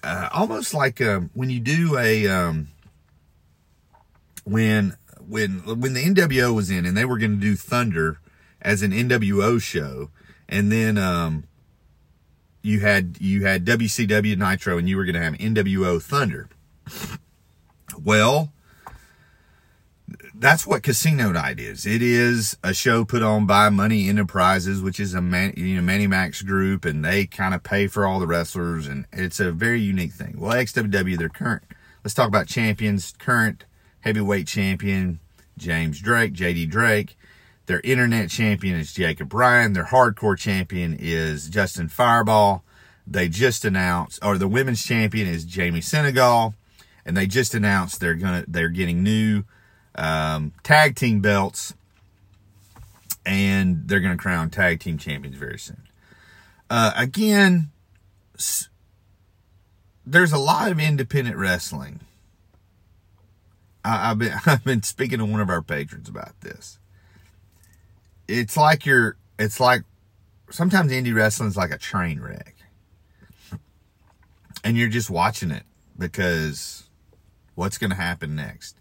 uh, 0.03 0.29
almost 0.33 0.73
like 0.73 1.01
um, 1.01 1.29
when 1.33 1.49
you 1.49 1.59
do 1.59 1.97
a 1.97 2.27
um, 2.27 2.67
when 4.43 4.97
when 5.27 5.59
when 5.79 5.93
the 5.93 6.03
NWO 6.03 6.53
was 6.53 6.69
in 6.69 6.85
and 6.85 6.97
they 6.97 7.05
were 7.05 7.17
going 7.17 7.35
to 7.35 7.41
do 7.41 7.55
Thunder 7.55 8.19
as 8.61 8.81
an 8.81 8.91
NWO 8.91 9.61
show, 9.61 10.09
and 10.51 10.71
then 10.71 10.97
um, 10.97 11.45
you 12.61 12.81
had 12.81 13.17
you 13.19 13.45
had 13.45 13.65
WCW 13.65 14.37
Nitro, 14.37 14.77
and 14.77 14.87
you 14.87 14.97
were 14.97 15.05
going 15.05 15.15
to 15.15 15.21
have 15.21 15.33
NWO 15.33 16.01
Thunder. 16.01 16.49
Well, 18.03 18.51
that's 20.35 20.67
what 20.67 20.83
Casino 20.83 21.31
Night 21.31 21.59
is. 21.59 21.85
It 21.85 22.01
is 22.01 22.57
a 22.63 22.73
show 22.73 23.05
put 23.05 23.23
on 23.23 23.45
by 23.45 23.69
Money 23.69 24.09
Enterprises, 24.09 24.81
which 24.81 24.99
is 24.99 25.13
a 25.13 25.21
man, 25.21 25.53
you 25.55 25.75
know 25.75 25.81
Manny 25.81 26.07
Max 26.07 26.41
group, 26.41 26.83
and 26.83 27.03
they 27.03 27.25
kind 27.25 27.53
of 27.53 27.63
pay 27.63 27.87
for 27.87 28.05
all 28.05 28.19
the 28.19 28.27
wrestlers, 28.27 28.87
and 28.87 29.05
it's 29.11 29.39
a 29.39 29.51
very 29.51 29.79
unique 29.79 30.13
thing. 30.13 30.35
Well, 30.37 30.51
XWW, 30.51 31.17
their 31.17 31.29
current. 31.29 31.63
Let's 32.03 32.13
talk 32.13 32.27
about 32.27 32.47
champions. 32.47 33.13
Current 33.17 33.65
heavyweight 34.01 34.47
champion 34.47 35.19
James 35.57 35.99
Drake, 35.99 36.33
JD 36.33 36.69
Drake. 36.69 37.17
Their 37.67 37.81
internet 37.81 38.29
champion 38.29 38.79
is 38.79 38.93
Jacob 38.93 39.29
Bryan. 39.29 39.73
Their 39.73 39.85
hardcore 39.85 40.37
champion 40.37 40.97
is 40.99 41.47
Justin 41.47 41.87
Fireball. 41.87 42.63
They 43.07 43.29
just 43.29 43.65
announced, 43.65 44.19
or 44.23 44.37
the 44.37 44.47
women's 44.47 44.83
champion 44.83 45.27
is 45.27 45.45
Jamie 45.45 45.81
Senegal, 45.81 46.55
and 47.05 47.15
they 47.15 47.27
just 47.27 47.53
announced 47.53 47.99
they're 47.99 48.15
gonna 48.15 48.45
they're 48.47 48.69
getting 48.69 49.03
new 49.03 49.43
um, 49.95 50.53
tag 50.63 50.95
team 50.95 51.19
belts, 51.19 51.73
and 53.25 53.87
they're 53.87 53.99
gonna 53.99 54.17
crown 54.17 54.49
tag 54.49 54.79
team 54.79 54.97
champions 54.97 55.35
very 55.37 55.59
soon. 55.59 55.83
Uh, 56.69 56.91
again, 56.95 57.71
s- 58.37 58.69
there's 60.05 60.31
a 60.31 60.37
lot 60.37 60.71
of 60.71 60.79
independent 60.79 61.37
wrestling. 61.37 61.99
I, 63.83 64.11
I've 64.11 64.19
been 64.19 64.33
I've 64.45 64.63
been 64.63 64.83
speaking 64.83 65.19
to 65.19 65.25
one 65.25 65.41
of 65.41 65.49
our 65.49 65.61
patrons 65.61 66.07
about 66.09 66.39
this. 66.41 66.79
It's 68.31 68.55
like 68.55 68.85
you're. 68.85 69.17
It's 69.37 69.59
like 69.59 69.83
sometimes 70.49 70.91
indie 70.91 71.13
wrestling 71.13 71.49
is 71.49 71.57
like 71.57 71.71
a 71.71 71.77
train 71.77 72.19
wreck, 72.19 72.55
and 74.63 74.77
you're 74.77 74.89
just 74.89 75.09
watching 75.09 75.51
it 75.51 75.63
because 75.97 76.83
what's 77.55 77.77
going 77.77 77.89
to 77.89 77.95
happen 77.95 78.35
next. 78.35 78.77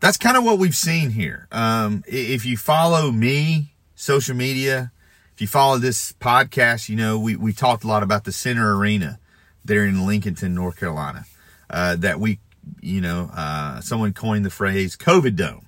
That's 0.00 0.16
kind 0.16 0.36
of 0.36 0.44
what 0.44 0.58
we've 0.58 0.74
seen 0.74 1.10
here. 1.10 1.46
Um, 1.52 2.02
if 2.08 2.44
you 2.44 2.56
follow 2.56 3.12
me, 3.12 3.74
social 3.94 4.34
media, 4.34 4.90
if 5.32 5.40
you 5.40 5.46
follow 5.46 5.78
this 5.78 6.12
podcast, 6.14 6.88
you 6.88 6.96
know 6.96 7.18
we 7.18 7.36
we 7.36 7.52
talked 7.52 7.84
a 7.84 7.86
lot 7.86 8.02
about 8.02 8.24
the 8.24 8.32
Center 8.32 8.76
Arena 8.76 9.20
there 9.64 9.84
in 9.84 9.94
Lincolnton, 9.96 10.52
North 10.52 10.78
Carolina. 10.78 11.24
Uh, 11.70 11.96
that 11.96 12.20
we, 12.20 12.38
you 12.80 13.00
know, 13.00 13.30
uh, 13.32 13.80
someone 13.80 14.12
coined 14.12 14.44
the 14.44 14.50
phrase 14.50 14.96
COVID 14.96 15.36
Dome, 15.36 15.66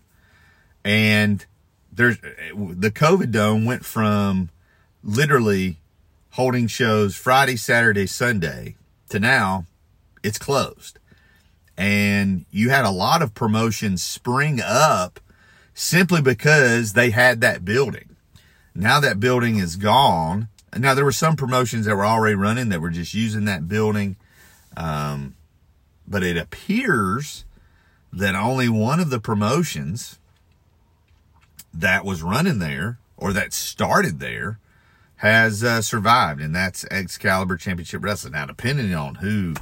and 0.84 1.46
there's 1.94 2.18
the 2.18 2.90
COVID 2.90 3.30
Dome 3.30 3.64
went 3.64 3.84
from 3.84 4.50
literally 5.02 5.78
holding 6.30 6.66
shows 6.66 7.14
Friday, 7.14 7.56
Saturday, 7.56 8.06
Sunday 8.06 8.76
to 9.08 9.20
now 9.20 9.66
it's 10.22 10.38
closed. 10.38 10.98
And 11.76 12.44
you 12.50 12.70
had 12.70 12.84
a 12.84 12.90
lot 12.90 13.22
of 13.22 13.34
promotions 13.34 14.02
spring 14.02 14.60
up 14.64 15.20
simply 15.74 16.22
because 16.22 16.92
they 16.92 17.10
had 17.10 17.40
that 17.40 17.64
building. 17.64 18.16
Now 18.74 19.00
that 19.00 19.20
building 19.20 19.58
is 19.58 19.76
gone. 19.76 20.48
Now 20.76 20.94
there 20.94 21.04
were 21.04 21.12
some 21.12 21.36
promotions 21.36 21.86
that 21.86 21.96
were 21.96 22.06
already 22.06 22.34
running 22.34 22.68
that 22.70 22.80
were 22.80 22.90
just 22.90 23.14
using 23.14 23.44
that 23.44 23.68
building. 23.68 24.16
Um, 24.76 25.34
but 26.06 26.22
it 26.22 26.36
appears 26.36 27.44
that 28.12 28.34
only 28.34 28.68
one 28.68 29.00
of 29.00 29.10
the 29.10 29.20
promotions 29.20 30.18
that 31.74 32.04
was 32.04 32.22
running 32.22 32.58
there 32.58 32.98
or 33.16 33.32
that 33.32 33.52
started 33.52 34.20
there 34.20 34.58
has 35.16 35.64
uh, 35.64 35.80
survived, 35.80 36.40
and 36.40 36.54
that's 36.54 36.84
Excalibur 36.90 37.56
Championship 37.56 38.04
Wrestling. 38.04 38.32
Now, 38.32 38.46
depending 38.46 38.94
on 38.94 39.16
who 39.16 39.54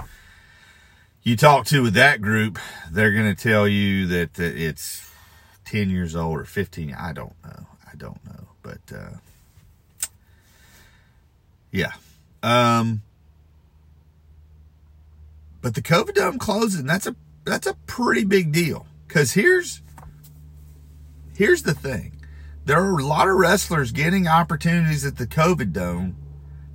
you 1.23 1.37
talk 1.37 1.67
to 1.67 1.83
with 1.83 1.95
that 1.95 2.21
group, 2.21 2.59
they're 2.91 3.13
going 3.13 3.35
to 3.35 3.41
tell 3.41 3.69
you 3.69 4.07
that 4.09 4.41
uh, 4.41 4.43
it's 4.43 5.09
10 5.67 5.91
years 5.91 6.17
old 6.17 6.41
or 6.41 6.45
15. 6.45 6.95
I 6.99 7.13
don't 7.13 7.35
know. 7.45 7.67
I 7.91 7.97
don't 7.97 8.25
know. 8.25 8.49
But, 8.63 8.81
uh, 8.93 10.09
yeah. 11.71 11.93
Um, 12.43 13.03
but 15.61 15.75
the 15.75 15.83
COVID 15.83 16.15
Dome 16.15 16.39
closing, 16.39 16.87
that's 16.87 17.07
a, 17.07 17.15
that's 17.45 17.67
a 17.67 17.75
pretty 17.87 18.25
big 18.25 18.53
deal. 18.53 18.87
Cause 19.09 19.33
here's, 19.33 19.81
here's 21.35 21.63
the 21.63 21.75
thing. 21.75 22.19
There 22.65 22.79
are 22.79 22.99
a 22.99 23.05
lot 23.05 23.29
of 23.29 23.37
wrestlers 23.37 23.93
getting 23.93 24.29
opportunities 24.29 25.05
at 25.05 25.17
the 25.17 25.27
COVID 25.27 25.73
Dome 25.73 26.17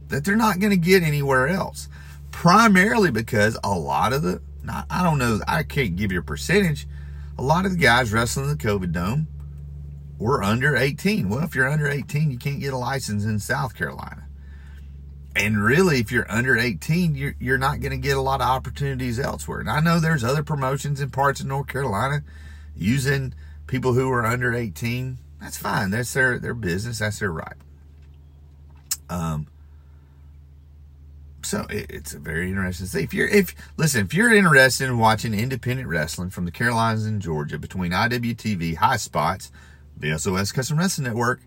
that 0.10 0.26
they're 0.26 0.36
not 0.36 0.60
going 0.60 0.72
to 0.72 0.78
get 0.78 1.04
anywhere 1.04 1.48
else. 1.48 1.88
Primarily 2.32 3.10
because 3.10 3.58
a 3.64 3.78
lot 3.78 4.14
of 4.14 4.22
the, 4.22 4.42
not, 4.64 4.86
I 4.90 5.02
don't 5.04 5.18
know, 5.18 5.40
I 5.48 5.64
can't 5.64 5.96
give 5.96 6.12
you 6.12 6.20
a 6.20 6.24
percentage. 6.24 6.88
A 7.38 7.42
lot 7.42 7.66
of 7.66 7.72
the 7.72 7.78
guys 7.78 8.12
wrestling 8.12 8.50
the 8.50 8.56
COVID 8.56 8.92
Dome 8.92 9.28
were 10.20 10.44
under 10.44 10.76
18. 10.76 11.30
Well, 11.30 11.44
if 11.44 11.56
you're 11.56 11.70
under 11.70 11.88
18, 11.88 12.32
you 12.32 12.38
can't 12.38 12.60
get 12.60 12.74
a 12.74 12.78
license 12.78 13.24
in 13.24 13.40
South 13.40 13.76
Carolina. 13.76 14.28
And 15.36 15.64
really, 15.64 16.00
if 16.00 16.12
you're 16.12 16.30
under 16.32 16.58
18, 16.58 17.16
you're, 17.16 17.36
you're 17.40 17.60
not 17.60 17.80
going 17.80 17.92
to 17.92 17.98
get 17.98 18.18
a 18.18 18.22
lot 18.22 18.42
of 18.42 18.48
opportunities 18.48 19.20
elsewhere. 19.20 19.60
And 19.60 19.70
I 19.70 19.80
know 19.80 20.00
there's 20.00 20.24
other 20.24 20.42
promotions 20.42 21.00
in 21.00 21.12
parts 21.12 21.40
of 21.40 21.46
North 21.46 21.68
Carolina 21.68 22.24
using 22.76 23.34
people 23.68 23.94
who 23.94 24.12
are 24.12 24.26
under 24.26 24.54
18. 24.54 25.18
That's 25.42 25.58
fine. 25.58 25.92
That's 25.92 26.12
their, 26.14 26.40
their 26.40 26.54
business. 26.54 27.00
That's 27.00 27.20
their 27.20 27.32
right. 27.32 27.56
Um, 29.10 29.48
so 31.44 31.66
it, 31.70 31.86
it's 31.90 32.14
a 32.14 32.20
very 32.20 32.50
interesting 32.50 32.88
thing. 32.88 33.04
If 33.04 33.14
you're, 33.14 33.28
if 33.28 33.56
listen, 33.78 34.06
if 34.06 34.14
you're 34.14 34.34
interested 34.34 34.86
in 34.86 34.98
watching 34.98 35.34
independent 35.34 35.88
wrestling 35.88 36.30
from 36.30 36.46
the 36.46 36.52
Carolinas 36.52 37.06
and 37.06 37.22
Georgia 37.22 37.58
between 37.58 37.92
IWTV, 37.92 38.76
High 38.76 38.98
Spots, 38.98 39.52
the 39.96 40.18
SOS 40.18 40.52
Custom 40.52 40.78
Wrestling 40.78 41.08
Network, 41.08 41.42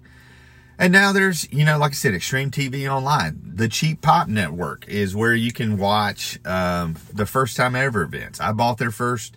and 0.79 0.95
now 0.95 1.12
there's, 1.12 1.53
you 1.53 1.66
know, 1.66 1.77
like 1.77 1.91
I 1.91 1.95
said, 1.95 2.14
Extreme 2.14 2.53
TV 2.53 2.91
Online. 2.91 3.39
The 3.45 3.68
Cheap 3.68 4.01
Pop 4.01 4.29
Network 4.29 4.89
is 4.89 5.14
where 5.14 5.35
you 5.35 5.53
can 5.53 5.77
watch 5.77 6.39
um, 6.47 6.97
the 7.12 7.27
first 7.27 7.59
time 7.59 7.77
ever 7.77 8.01
events. 8.01 8.41
I 8.41 8.53
bought 8.53 8.79
their 8.79 8.91
first 8.91 9.37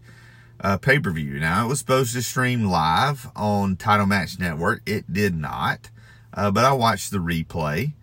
uh, 0.59 0.77
pay 0.77 0.99
per 0.99 1.11
view. 1.11 1.39
Now, 1.39 1.65
it 1.65 1.69
was 1.69 1.79
supposed 1.79 2.13
to 2.13 2.21
stream 2.21 2.65
live 2.65 3.29
on 3.35 3.75
Title 3.75 4.05
Match 4.05 4.39
Network. 4.39 4.81
It 4.85 5.11
did 5.11 5.35
not, 5.35 5.89
uh, 6.33 6.51
but 6.51 6.65
I 6.65 6.73
watched 6.73 7.11
the 7.11 7.17
replay 7.17 7.93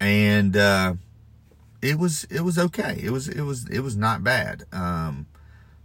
and 0.00 0.56
uh, 0.56 0.94
it 1.82 1.98
was 1.98 2.24
it 2.24 2.40
was 2.40 2.58
okay. 2.58 3.00
It 3.02 3.10
was 3.10 3.28
it 3.28 3.42
was 3.42 3.68
it 3.68 3.80
was 3.80 3.96
not 3.96 4.24
bad. 4.24 4.64
Um, 4.72 5.26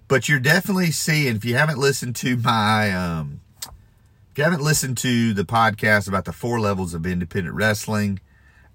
but 0.08 0.30
you're 0.30 0.40
definitely 0.40 0.92
seeing 0.92 1.36
if 1.36 1.46
you 1.46 1.56
haven't 1.56 1.80
listened 1.80 2.16
to 2.18 2.38
my 2.38 2.92
um, 2.92 3.42
if 3.66 4.38
you 4.38 4.44
haven't 4.44 4.62
listened 4.62 4.98
to 5.00 5.34
the 5.34 5.44
podcast 5.44 6.08
about 6.08 6.26
the 6.26 6.34
four 6.34 6.60
levels 6.60 6.94
of 6.94 7.06
independent 7.06 7.56
wrestling, 7.56 8.20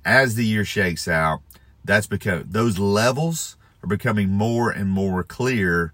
as 0.05 0.35
the 0.35 0.47
year 0.47 0.64
shakes 0.64 1.09
out, 1.09 1.41
that's 1.85 2.07
because 2.07 2.45
those 2.47 2.79
levels 2.79 3.57
are 3.83 3.89
becoming 3.89 4.31
more 4.31 4.70
and 4.70 4.89
more 4.89 5.22
clear. 5.22 5.93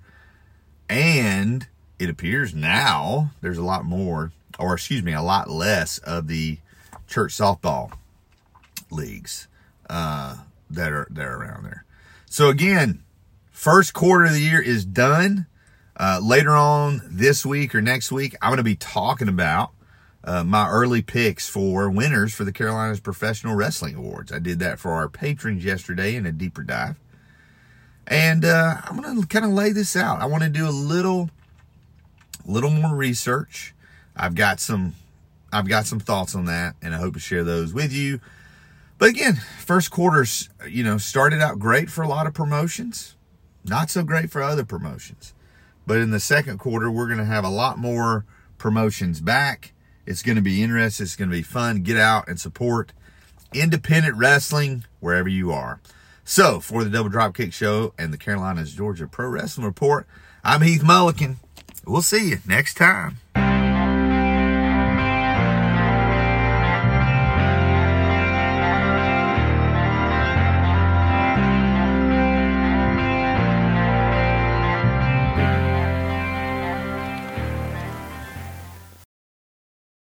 And 0.89 1.66
it 1.99 2.09
appears 2.11 2.55
now 2.55 3.30
there's 3.41 3.59
a 3.59 3.64
lot 3.64 3.85
more, 3.85 4.32
or 4.59 4.74
excuse 4.74 5.03
me, 5.03 5.12
a 5.12 5.22
lot 5.22 5.49
less 5.49 5.99
of 5.99 6.28
the 6.28 6.59
church 7.07 7.32
softball 7.32 7.93
leagues 8.91 9.49
uh, 9.89 10.39
that 10.70 10.93
are 10.93 11.07
that 11.11 11.24
are 11.24 11.37
around 11.37 11.64
there. 11.64 11.85
So 12.26 12.49
again, 12.49 13.03
first 13.51 13.95
quarter 13.95 14.24
of 14.24 14.32
the 14.32 14.41
year 14.41 14.61
is 14.61 14.85
done. 14.85 15.47
Uh, 15.97 16.18
later 16.20 16.51
on 16.51 17.01
this 17.09 17.47
week 17.47 17.72
or 17.72 17.80
next 17.80 18.11
week, 18.11 18.35
I'm 18.43 18.51
going 18.51 18.57
to 18.57 18.64
be 18.64 18.74
talking 18.74 19.28
about 19.28 19.70
uh, 20.24 20.43
my 20.43 20.68
early 20.68 21.03
picks 21.03 21.49
for 21.49 21.89
winners 21.89 22.35
for 22.35 22.45
the 22.45 22.53
Carolinas 22.53 22.99
Professional 22.99 23.55
Wrestling 23.55 23.95
Awards. 23.95 24.32
I 24.32 24.41
did 24.41 24.59
that 24.59 24.80
for 24.80 24.93
our 24.93 25.09
patrons 25.09 25.64
yesterday 25.64 26.16
in 26.16 26.26
a 26.26 26.32
deeper 26.32 26.62
dive. 26.62 26.97
And 28.07 28.44
uh, 28.44 28.76
I'm 28.84 29.00
going 29.00 29.20
to 29.20 29.26
kind 29.26 29.44
of 29.44 29.52
lay 29.52 29.72
this 29.72 29.96
out. 29.96 30.20
I 30.20 30.26
want 30.26 30.42
to 30.42 30.48
do 30.48 30.68
a 30.68 30.70
little, 30.70 31.30
little 32.44 32.70
more 32.70 32.94
research. 32.94 33.74
I've 34.14 34.34
got 34.34 34.61
some, 34.61 34.94
I've 35.52 35.68
got 35.68 35.86
some 35.86 36.00
thoughts 36.00 36.34
on 36.34 36.44
that, 36.44 36.76
and 36.82 36.94
I 36.94 36.98
hope 36.98 37.14
to 37.14 37.20
share 37.20 37.44
those 37.44 37.72
with 37.72 37.92
you. 37.92 38.20
But 38.98 39.09
again, 39.09 39.40
first 39.61 39.90
quarters, 39.90 40.48
you 40.68 40.84
know, 40.84 40.98
started 40.98 41.40
out 41.40 41.59
great 41.59 41.90
for 41.90 42.02
a 42.02 42.09
lot 42.09 42.26
of 42.26 42.34
promotions, 42.34 43.16
not 43.64 43.90
so 43.90 44.02
great 44.02 44.30
for 44.30 44.42
other 44.42 44.64
promotions. 44.64 45.34
But 45.86 45.98
in 45.98 46.11
the 46.11 46.20
second 46.20 46.59
quarter, 46.59 46.90
we're 46.90 47.07
going 47.07 47.18
to 47.18 47.24
have 47.24 47.44
a 47.44 47.50
lot 47.50 47.78
more 47.78 48.24
promotions 48.59 49.20
back. 49.20 49.72
It's 50.07 50.22
going 50.22 50.36
to 50.36 50.42
be 50.42 50.62
interesting. 50.62 51.05
It's 51.05 51.16
going 51.16 51.30
to 51.30 51.36
be 51.36 51.42
fun. 51.42 51.82
Get 51.82 51.96
out 51.96 52.28
and 52.28 52.38
support 52.38 52.92
independent 53.52 54.16
wrestling 54.16 54.84
wherever 55.00 55.28
you 55.28 55.52
are. 55.52 55.80
So, 56.25 56.59
for 56.59 56.85
the 56.85 56.91
Double 56.91 57.11
Dropkick 57.11 57.53
Show 57.53 57.93
and 57.99 58.11
the 58.11 58.16
Carolinas 58.16 58.72
Georgia 58.72 59.07
Pro 59.07 59.29
Wrestling 59.29 59.66
Report, 59.66 60.07
I'm 60.43 60.62
Heath 60.62 60.83
Mulliken. 60.83 61.37
We'll 61.87 62.01
see 62.01 62.31
you 62.31 62.39
next 62.47 62.75
time. 62.75 63.18